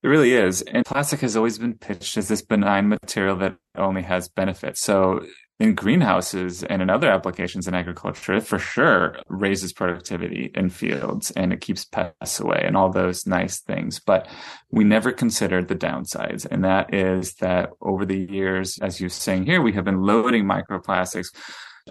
It 0.04 0.08
really 0.08 0.34
is. 0.34 0.62
And 0.63 0.86
plastic 0.86 1.22
has 1.22 1.38
always 1.38 1.58
been 1.58 1.76
pitched 1.76 2.18
as 2.18 2.28
this 2.28 2.42
benign 2.42 2.89
material 2.89 3.38
that 3.38 3.56
only 3.78 4.02
has 4.02 4.28
benefits. 4.28 4.82
So 4.82 5.26
in 5.62 5.76
greenhouses 5.76 6.62
and 6.62 6.82
in 6.82 6.89
other 6.89 7.10
applications 7.10 7.70
in 7.70 7.74
agriculture, 7.74 8.34
it 8.34 8.44
for 8.44 8.60
sure 8.60 9.16
raises 9.30 9.72
productivity 9.72 10.52
in 10.56 10.70
fields 10.70 11.32
and 11.32 11.54
it 11.54 11.62
keeps 11.62 11.86
pests 11.86 12.42
away 12.42 12.63
and 12.66 12.76
all 12.76 12.92
those 12.92 13.26
nice 13.26 13.62
things. 13.62 14.02
But 14.06 14.28
we 14.72 14.84
never 14.84 15.13
considered 15.13 15.70
the 15.70 15.76
downsides. 15.76 16.46
And 16.52 16.66
that 16.66 16.94
is 16.94 17.36
that 17.36 17.70
over 17.82 18.06
the 18.06 18.28
years, 18.30 18.78
as 18.80 19.00
you're 19.00 19.10
saying 19.10 19.46
here, 19.46 19.62
we 19.62 19.72
have 19.72 19.86
been 19.86 20.02
loading 20.02 20.44
microplastics 20.44 21.28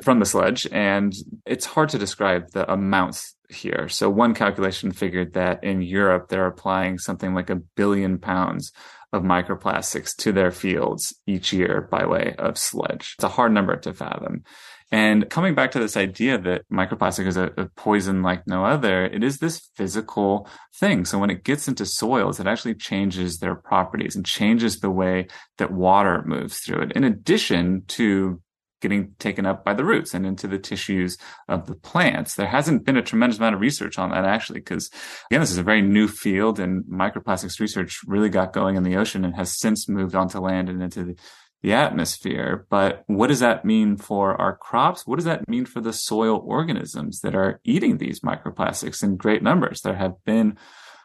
from 0.03 0.19
the 0.19 0.27
sludge 0.27 0.67
and 0.71 1.15
it's 1.47 1.67
hard 1.67 1.89
to 1.91 1.99
describe 1.99 2.51
the 2.53 2.71
amounts 2.71 3.37
here. 3.53 3.89
So 3.89 4.11
one 4.11 4.35
calculation 4.35 4.93
figured 4.93 5.35
that 5.35 5.63
in 5.63 5.83
Europe, 5.83 6.29
they're 6.29 6.47
applying 6.47 6.99
something 6.99 7.35
like 7.35 7.51
a 7.51 7.61
billion 7.77 8.19
pounds 8.19 8.73
of 9.13 9.23
microplastics 9.23 10.17
to 10.17 10.33
their 10.33 10.51
fields 10.51 11.15
each 11.27 11.53
year 11.53 11.89
by 11.91 12.07
way 12.07 12.35
of 12.39 12.57
sludge. 12.57 13.15
It's 13.19 13.25
a 13.25 13.29
hard 13.29 13.53
number 13.53 13.77
to 13.77 13.93
fathom. 13.93 14.45
And 14.93 15.31
coming 15.31 15.55
back 15.55 15.71
to 15.71 15.79
this 15.79 15.97
idea 15.97 16.37
that 16.37 16.69
microplastic 16.71 17.27
is 17.27 17.39
a, 17.39 17.51
a, 17.57 17.65
poison 17.77 18.23
like 18.23 18.47
no 18.47 18.67
other, 18.67 19.07
it 19.07 19.25
is 19.25 19.39
this 19.39 19.71
physical 19.75 20.47
thing. 20.79 21.07
So 21.07 21.19
when 21.19 21.31
it 21.31 21.45
gets 21.45 21.67
into 21.67 21.87
soils, 21.87 22.39
it 22.39 22.47
actually 22.47 22.75
changes 22.75 23.39
their 23.39 23.55
properties 23.55 24.15
and 24.15 24.27
changes 24.27 24.81
the 24.81 24.91
way 24.91 25.29
that 25.57 25.73
water 25.73 26.23
moves 26.27 26.59
through 26.59 26.83
it. 26.83 26.93
In 26.93 27.05
addition 27.05 27.85
to 27.89 28.42
getting 28.83 29.15
taken 29.19 29.47
up 29.47 29.65
by 29.65 29.73
the 29.73 29.85
roots 29.85 30.13
and 30.13 30.27
into 30.27 30.47
the 30.47 30.59
tissues 30.59 31.17
of 31.49 31.67
the 31.67 31.75
plants. 31.75 32.35
There 32.35 32.47
hasn't 32.47 32.85
been 32.85 32.99
a 32.99 33.03
tremendous 33.03 33.39
amount 33.39 33.55
of 33.55 33.63
research 33.63 33.99
on 33.99 34.11
that 34.11 34.27
actually, 34.27 34.61
because 34.61 34.91
again, 35.31 35.41
this 35.41 35.51
is 35.51 35.59
a 35.59 35.63
very 35.63 35.81
new 35.81 36.07
field 36.07 36.61
and 36.61 36.85
microplastics 36.85 37.59
research 37.61 38.01
really 38.07 38.29
got 38.29 38.53
going 38.53 38.77
in 38.77 38.83
the 38.83 38.97
ocean 38.97 39.25
and 39.25 39.35
has 39.35 39.59
since 39.59 39.89
moved 39.89 40.15
onto 40.15 40.39
land 40.39 40.69
and 40.69 40.83
into 40.83 41.05
the 41.05 41.17
the 41.63 41.73
atmosphere. 41.73 42.67
But 42.71 43.05
what 43.07 43.29
does 43.29 43.41
that 43.41 43.65
mean 43.65 43.97
for 43.97 44.41
our 44.41 44.57
crops? 44.57 45.07
What 45.07 45.17
does 45.17 45.25
that 45.25 45.49
mean 45.49 45.65
for 45.65 45.81
the 45.81 45.93
soil 45.93 46.43
organisms 46.45 47.21
that 47.21 47.35
are 47.35 47.61
eating 47.65 47.99
these 47.99 48.21
microplastics 48.21 49.03
in 49.03 49.17
great 49.17 49.43
numbers? 49.43 49.81
There 49.81 49.95
have 49.95 50.15
been 50.25 50.59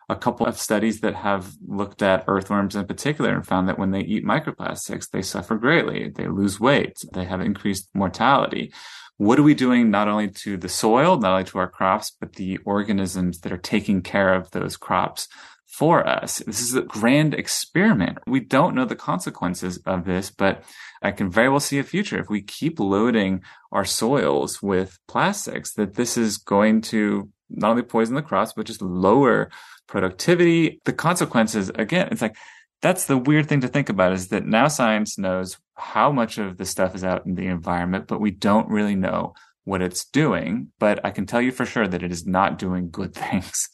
a 0.10 0.16
couple 0.16 0.46
of 0.46 0.58
studies 0.58 1.02
that 1.02 1.16
have 1.16 1.54
looked 1.68 2.02
at 2.02 2.24
earthworms 2.28 2.76
in 2.76 2.86
particular 2.86 3.34
and 3.34 3.46
found 3.46 3.68
that 3.68 3.78
when 3.78 3.92
they 3.92 4.02
eat 4.02 4.26
microplastics, 4.26 5.10
they 5.10 5.22
suffer 5.22 5.56
greatly. 5.56 6.10
They 6.10 6.28
lose 6.28 6.60
weight. 6.60 6.98
They 7.14 7.26
have 7.26 7.42
increased 7.42 7.90
mortality. 7.94 8.72
What 9.18 9.40
are 9.40 9.44
we 9.44 9.56
doing 9.56 9.90
not 9.90 10.08
only 10.08 10.30
to 10.30 10.58
the 10.58 10.70
soil, 10.70 11.18
not 11.18 11.32
only 11.32 11.44
to 11.46 11.60
our 11.60 11.70
crops, 11.70 12.16
but 12.20 12.34
the 12.34 12.60
organisms 12.66 13.40
that 13.40 13.52
are 13.52 13.58
taking 13.58 14.02
care 14.02 14.34
of 14.34 14.52
those 14.52 14.78
crops 14.78 15.28
for 15.66 16.08
us? 16.08 16.38
This 16.38 16.62
is 16.62 16.76
a 16.76 16.84
grand 16.84 17.34
experiment. 17.34 18.20
We 18.28 18.40
don't 18.40 18.76
know 18.76 18.86
the 18.86 18.96
consequences 18.96 19.78
of 19.86 20.06
this, 20.06 20.30
but 20.30 20.64
I 21.02 21.12
can 21.12 21.30
very 21.30 21.50
well 21.50 21.60
see 21.60 21.80
a 21.80 21.84
future 21.84 22.20
if 22.20 22.30
we 22.30 22.42
keep 22.42 22.80
loading 22.80 23.42
our 23.72 23.86
soils 23.86 24.62
with 24.62 25.00
plastics 25.08 25.74
that 25.74 25.96
this 25.96 26.16
is 26.16 26.38
going 26.38 26.82
to 26.82 27.30
not 27.50 27.72
only 27.72 27.84
poison 27.84 28.16
the 28.16 28.22
crops, 28.22 28.54
but 28.56 28.66
just 28.66 28.82
lower 28.82 29.50
productivity. 29.88 30.80
The 30.86 30.94
consequences, 30.94 31.70
again, 31.76 32.10
it's 32.12 32.22
like, 32.22 32.36
that's 32.82 33.06
the 33.06 33.18
weird 33.18 33.48
thing 33.48 33.62
to 33.62 33.68
think 33.68 33.90
about 33.90 34.14
is 34.14 34.28
that 34.28 34.46
now 34.46 34.68
science 34.68 35.18
knows 35.18 35.58
how 35.76 36.12
much 36.12 36.38
of 36.38 36.58
the 36.58 36.66
stuff 36.66 36.96
is 36.96 37.04
out 37.04 37.26
in 37.26 37.36
the 37.36 37.48
environment, 37.48 38.08
but 38.08 38.22
we 38.22 38.32
don't 38.32 38.70
really 38.70 38.96
know 38.96 39.34
what 39.64 39.82
it's 39.82 40.06
doing. 40.06 40.72
But 40.80 41.04
I 41.04 41.12
can 41.12 41.26
tell 41.26 41.42
you 41.42 41.52
for 41.52 41.66
sure 41.66 41.88
that 41.88 42.04
it 42.04 42.12
is 42.12 42.26
not 42.26 42.60
doing 42.60 42.90
good 42.90 43.14
things. 43.16 43.70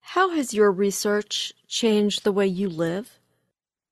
How 0.00 0.30
has 0.30 0.52
your 0.52 0.72
research 0.72 1.52
changed 1.68 2.24
the 2.24 2.32
way 2.32 2.46
you 2.46 2.68
live? 2.68 3.18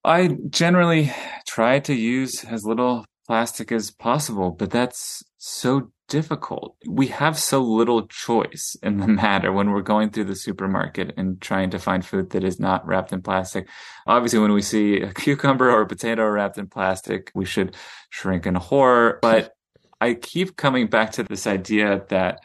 I 0.05 0.37
generally 0.49 1.13
try 1.47 1.81
to 1.81 1.95
use 1.95 2.45
as 2.45 2.65
little 2.65 3.05
plastic 3.27 3.71
as 3.71 3.91
possible, 3.91 4.51
but 4.51 4.71
that's 4.71 5.23
so 5.37 5.93
difficult. 6.09 6.77
We 6.87 7.09
have 7.09 7.39
so 7.39 7.63
little 7.63 8.07
choice 8.07 8.77
in 8.83 8.99
the 8.99 9.07
matter 9.23 9.53
when 9.53 9.71
we're 9.71 9.83
going 9.83 10.11
through 10.11 10.25
the 10.25 10.35
supermarket 10.35 11.15
and 11.17 11.41
trying 11.41 11.71
to 11.71 11.79
find 11.79 12.05
food 12.05 12.31
that 12.31 12.45
is 12.45 12.59
not 12.59 12.87
wrapped 12.87 13.13
in 13.13 13.23
plastic. 13.23 13.69
Obviously, 14.07 14.41
when 14.41 14.53
we 14.53 14.63
see 14.63 15.01
a 15.01 15.13
cucumber 15.15 15.71
or 15.71 15.83
a 15.83 15.87
potato 15.87 16.29
wrapped 16.29 16.59
in 16.59 16.67
plastic, 16.67 17.31
we 17.35 17.45
should 17.45 17.77
shrink 18.11 18.47
in 18.47 18.55
horror. 18.55 19.19
But 19.23 19.55
I 20.01 20.15
keep 20.15 20.57
coming 20.57 20.89
back 20.89 21.13
to 21.13 21.25
this 21.25 21.47
idea 21.47 22.05
that 22.09 22.41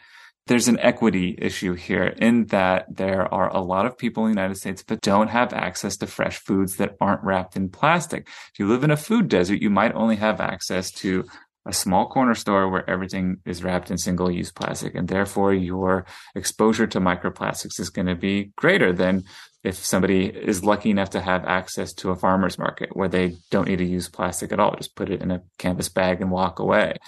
there's 0.46 0.68
an 0.68 0.78
equity 0.80 1.34
issue 1.38 1.72
here 1.72 2.04
in 2.18 2.46
that 2.46 2.84
there 2.94 3.32
are 3.32 3.48
a 3.48 3.60
lot 3.60 3.86
of 3.86 3.96
people 3.96 4.26
in 4.26 4.32
the 4.32 4.40
United 4.40 4.56
States 4.56 4.82
that 4.82 5.00
don't 5.00 5.28
have 5.28 5.54
access 5.54 5.96
to 5.96 6.06
fresh 6.06 6.36
foods 6.36 6.76
that 6.76 6.96
aren't 7.00 7.24
wrapped 7.24 7.56
in 7.56 7.70
plastic. 7.70 8.28
If 8.52 8.58
you 8.58 8.68
live 8.68 8.84
in 8.84 8.90
a 8.90 8.96
food 8.96 9.28
desert, 9.28 9.62
you 9.62 9.70
might 9.70 9.94
only 9.94 10.16
have 10.16 10.40
access 10.40 10.90
to 10.92 11.24
a 11.66 11.72
small 11.72 12.08
corner 12.08 12.34
store 12.34 12.68
where 12.68 12.88
everything 12.88 13.38
is 13.44 13.64
wrapped 13.64 13.90
in 13.90 13.98
single 13.98 14.30
use 14.30 14.52
plastic. 14.52 14.94
And 14.94 15.08
therefore 15.08 15.54
your 15.54 16.04
exposure 16.34 16.86
to 16.88 17.00
microplastics 17.00 17.80
is 17.80 17.90
going 17.90 18.06
to 18.06 18.14
be 18.14 18.52
greater 18.56 18.92
than 18.92 19.24
if 19.62 19.76
somebody 19.76 20.26
is 20.26 20.62
lucky 20.62 20.90
enough 20.90 21.10
to 21.10 21.20
have 21.20 21.44
access 21.46 21.94
to 21.94 22.10
a 22.10 22.16
farmer's 22.16 22.58
market 22.58 22.94
where 22.94 23.08
they 23.08 23.36
don't 23.50 23.68
need 23.68 23.78
to 23.78 23.84
use 23.84 24.08
plastic 24.08 24.52
at 24.52 24.60
all. 24.60 24.76
Just 24.76 24.94
put 24.94 25.10
it 25.10 25.22
in 25.22 25.30
a 25.30 25.42
canvas 25.58 25.88
bag 25.88 26.20
and 26.20 26.30
walk 26.30 26.58
away 26.58 26.98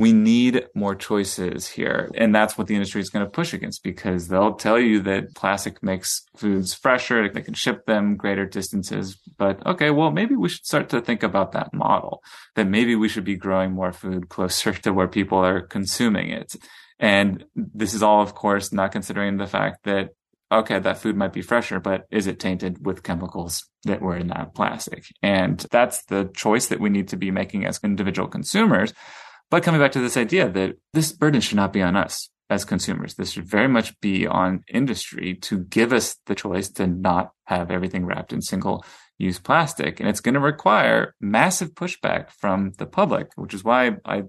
we 0.00 0.14
need 0.14 0.66
more 0.74 0.94
choices 0.94 1.68
here. 1.68 2.10
And 2.14 2.34
that's 2.34 2.56
what 2.56 2.68
the 2.68 2.74
industry 2.74 3.02
is 3.02 3.10
going 3.10 3.26
to 3.26 3.30
push 3.30 3.52
against 3.52 3.82
because 3.82 4.28
they'll 4.28 4.54
tell 4.54 4.78
you 4.78 5.00
that 5.02 5.34
plastic 5.34 5.82
makes 5.82 6.22
foods 6.38 6.72
fresher. 6.72 7.28
They 7.28 7.42
can 7.42 7.52
ship 7.52 7.84
them 7.84 8.16
greater 8.16 8.46
distances. 8.46 9.18
But 9.36 9.64
okay, 9.66 9.90
well, 9.90 10.10
maybe 10.10 10.36
we 10.36 10.48
should 10.48 10.64
start 10.64 10.88
to 10.88 11.02
think 11.02 11.22
about 11.22 11.52
that 11.52 11.74
model 11.74 12.22
that 12.54 12.66
maybe 12.66 12.96
we 12.96 13.10
should 13.10 13.24
be 13.24 13.36
growing 13.36 13.72
more 13.72 13.92
food 13.92 14.30
closer 14.30 14.72
to 14.84 14.94
where 14.94 15.06
people 15.06 15.36
are 15.36 15.60
consuming 15.60 16.30
it. 16.30 16.56
And 16.98 17.44
this 17.54 17.92
is 17.92 18.02
all, 18.02 18.22
of 18.22 18.34
course, 18.34 18.72
not 18.72 18.92
considering 18.92 19.36
the 19.36 19.46
fact 19.46 19.84
that 19.84 20.08
okay, 20.52 20.78
that 20.80 20.98
food 20.98 21.14
might 21.14 21.32
be 21.32 21.42
fresher, 21.42 21.78
but 21.78 22.06
is 22.10 22.26
it 22.26 22.40
tainted 22.40 22.84
with 22.84 23.04
chemicals 23.04 23.68
that 23.84 24.00
were 24.00 24.16
in 24.16 24.28
that 24.28 24.52
plastic? 24.52 25.04
And 25.22 25.64
that's 25.70 26.04
the 26.06 26.28
choice 26.34 26.66
that 26.66 26.80
we 26.80 26.88
need 26.88 27.06
to 27.08 27.16
be 27.16 27.30
making 27.30 27.66
as 27.66 27.78
individual 27.84 28.26
consumers. 28.26 28.92
But 29.50 29.62
coming 29.62 29.80
back 29.80 29.92
to 29.92 30.00
this 30.00 30.16
idea 30.16 30.48
that 30.48 30.76
this 30.92 31.12
burden 31.12 31.40
should 31.40 31.56
not 31.56 31.72
be 31.72 31.82
on 31.82 31.96
us 31.96 32.30
as 32.48 32.64
consumers. 32.64 33.14
This 33.14 33.32
should 33.32 33.46
very 33.46 33.68
much 33.68 33.98
be 34.00 34.26
on 34.26 34.62
industry 34.68 35.34
to 35.42 35.58
give 35.58 35.92
us 35.92 36.16
the 36.26 36.34
choice 36.34 36.68
to 36.70 36.86
not 36.86 37.30
have 37.44 37.70
everything 37.70 38.06
wrapped 38.06 38.32
in 38.32 38.42
single 38.42 38.84
use 39.18 39.38
plastic. 39.38 40.00
And 40.00 40.08
it's 40.08 40.20
going 40.20 40.34
to 40.34 40.40
require 40.40 41.14
massive 41.20 41.74
pushback 41.74 42.30
from 42.30 42.72
the 42.78 42.86
public, 42.86 43.28
which 43.36 43.54
is 43.54 43.62
why 43.62 43.96
I 44.04 44.24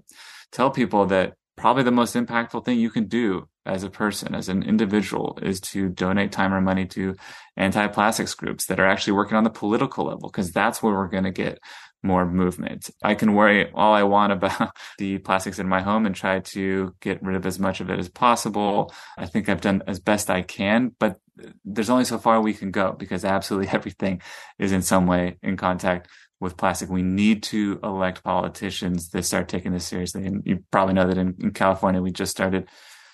tell 0.50 0.70
people 0.70 1.06
that 1.06 1.34
probably 1.56 1.82
the 1.82 1.90
most 1.90 2.14
impactful 2.14 2.64
thing 2.64 2.78
you 2.78 2.90
can 2.90 3.06
do 3.06 3.48
as 3.64 3.84
a 3.84 3.90
person, 3.90 4.34
as 4.34 4.48
an 4.48 4.62
individual, 4.62 5.38
is 5.40 5.60
to 5.60 5.88
donate 5.88 6.32
time 6.32 6.52
or 6.52 6.60
money 6.60 6.84
to 6.86 7.14
anti-plastics 7.56 8.34
groups 8.34 8.66
that 8.66 8.80
are 8.80 8.86
actually 8.86 9.12
working 9.12 9.36
on 9.36 9.44
the 9.44 9.50
political 9.50 10.06
level, 10.06 10.28
because 10.28 10.50
that's 10.50 10.82
where 10.82 10.94
we're 10.94 11.08
going 11.08 11.24
to 11.24 11.30
get 11.30 11.58
more 12.02 12.26
movement. 12.26 12.90
I 13.02 13.14
can 13.14 13.34
worry 13.34 13.70
all 13.72 13.94
I 13.94 14.02
want 14.02 14.32
about 14.32 14.76
the 14.98 15.18
plastics 15.18 15.58
in 15.58 15.68
my 15.68 15.80
home 15.80 16.06
and 16.06 16.14
try 16.14 16.40
to 16.40 16.94
get 17.00 17.22
rid 17.22 17.36
of 17.36 17.46
as 17.46 17.58
much 17.58 17.80
of 17.80 17.90
it 17.90 17.98
as 17.98 18.08
possible. 18.08 18.92
I 19.16 19.26
think 19.26 19.48
I've 19.48 19.60
done 19.60 19.82
as 19.86 20.00
best 20.00 20.30
I 20.30 20.42
can, 20.42 20.94
but 20.98 21.20
there's 21.64 21.90
only 21.90 22.04
so 22.04 22.18
far 22.18 22.40
we 22.40 22.54
can 22.54 22.70
go 22.70 22.92
because 22.92 23.24
absolutely 23.24 23.68
everything 23.72 24.20
is 24.58 24.72
in 24.72 24.82
some 24.82 25.06
way 25.06 25.36
in 25.42 25.56
contact 25.56 26.08
with 26.40 26.56
plastic. 26.56 26.90
We 26.90 27.02
need 27.02 27.44
to 27.44 27.78
elect 27.82 28.24
politicians 28.24 29.10
that 29.10 29.24
start 29.24 29.48
taking 29.48 29.72
this 29.72 29.86
seriously. 29.86 30.26
And 30.26 30.42
you 30.44 30.64
probably 30.70 30.94
know 30.94 31.06
that 31.06 31.16
in, 31.16 31.36
in 31.40 31.52
California, 31.52 32.02
we 32.02 32.10
just 32.10 32.32
started 32.32 32.68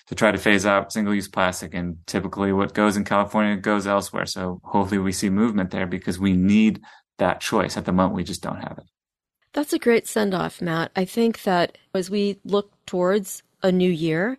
to 0.07 0.15
try 0.15 0.31
to 0.31 0.39
phase 0.39 0.65
out 0.65 0.91
single 0.91 1.13
use 1.13 1.27
plastic. 1.27 1.75
And 1.75 1.97
typically 2.07 2.51
what 2.51 2.73
goes 2.73 2.97
in 2.97 3.05
California 3.05 3.55
goes 3.55 3.85
elsewhere. 3.85 4.25
So 4.25 4.59
hopefully 4.63 4.97
we 4.97 5.11
see 5.11 5.29
movement 5.29 5.69
there 5.69 5.85
because 5.85 6.19
we 6.19 6.33
need 6.33 6.81
that 7.19 7.41
choice. 7.41 7.77
At 7.77 7.85
the 7.85 7.91
moment, 7.91 8.15
we 8.15 8.23
just 8.23 8.41
don't 8.41 8.61
have 8.61 8.77
it. 8.77 8.85
That's 9.53 9.73
a 9.73 9.79
great 9.79 10.07
send 10.07 10.33
off, 10.33 10.61
Matt. 10.61 10.91
I 10.95 11.05
think 11.05 11.43
that 11.43 11.77
as 11.93 12.09
we 12.09 12.39
look 12.43 12.71
towards 12.85 13.43
a 13.63 13.71
new 13.71 13.89
year, 13.89 14.37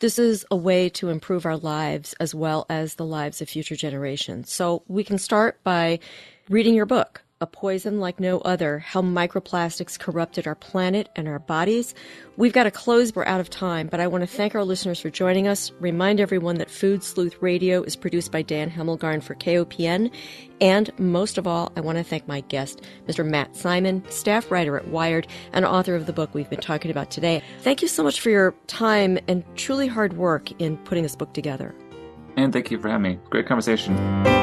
this 0.00 0.18
is 0.18 0.44
a 0.50 0.56
way 0.56 0.88
to 0.90 1.10
improve 1.10 1.46
our 1.46 1.56
lives 1.56 2.12
as 2.18 2.34
well 2.34 2.66
as 2.68 2.94
the 2.94 3.04
lives 3.04 3.40
of 3.40 3.48
future 3.48 3.76
generations. 3.76 4.50
So 4.50 4.82
we 4.88 5.04
can 5.04 5.18
start 5.18 5.62
by 5.62 6.00
reading 6.48 6.74
your 6.74 6.86
book, 6.86 7.21
a 7.42 7.46
poison 7.46 7.98
like 7.98 8.20
no 8.20 8.38
other, 8.38 8.78
how 8.78 9.02
microplastics 9.02 9.98
corrupted 9.98 10.46
our 10.46 10.54
planet 10.54 11.08
and 11.16 11.26
our 11.26 11.40
bodies. 11.40 11.92
We've 12.36 12.52
got 12.52 12.64
to 12.64 12.70
close, 12.70 13.14
we're 13.14 13.26
out 13.26 13.40
of 13.40 13.50
time, 13.50 13.88
but 13.88 13.98
I 13.98 14.06
want 14.06 14.22
to 14.22 14.28
thank 14.28 14.54
our 14.54 14.64
listeners 14.64 15.00
for 15.00 15.10
joining 15.10 15.48
us. 15.48 15.72
Remind 15.80 16.20
everyone 16.20 16.58
that 16.58 16.70
Food 16.70 17.02
Sleuth 17.02 17.36
Radio 17.40 17.82
is 17.82 17.96
produced 17.96 18.30
by 18.30 18.42
Dan 18.42 18.70
Hemmelgarn 18.70 19.24
for 19.24 19.34
KOPN. 19.34 20.12
And 20.60 20.96
most 21.00 21.36
of 21.36 21.48
all, 21.48 21.72
I 21.76 21.80
want 21.80 21.98
to 21.98 22.04
thank 22.04 22.28
my 22.28 22.42
guest, 22.42 22.82
Mr. 23.08 23.26
Matt 23.26 23.56
Simon, 23.56 24.08
staff 24.08 24.52
writer 24.52 24.76
at 24.76 24.86
Wired 24.86 25.26
and 25.52 25.64
author 25.64 25.96
of 25.96 26.06
the 26.06 26.12
book 26.12 26.32
we've 26.34 26.48
been 26.48 26.60
talking 26.60 26.92
about 26.92 27.10
today. 27.10 27.42
Thank 27.62 27.82
you 27.82 27.88
so 27.88 28.04
much 28.04 28.20
for 28.20 28.30
your 28.30 28.54
time 28.68 29.18
and 29.26 29.44
truly 29.56 29.88
hard 29.88 30.12
work 30.12 30.52
in 30.60 30.76
putting 30.78 31.02
this 31.02 31.16
book 31.16 31.34
together. 31.34 31.74
And 32.36 32.52
thank 32.52 32.70
you 32.70 32.78
for 32.78 32.88
having 32.88 33.02
me. 33.02 33.18
Great 33.30 33.46
conversation. 33.46 34.41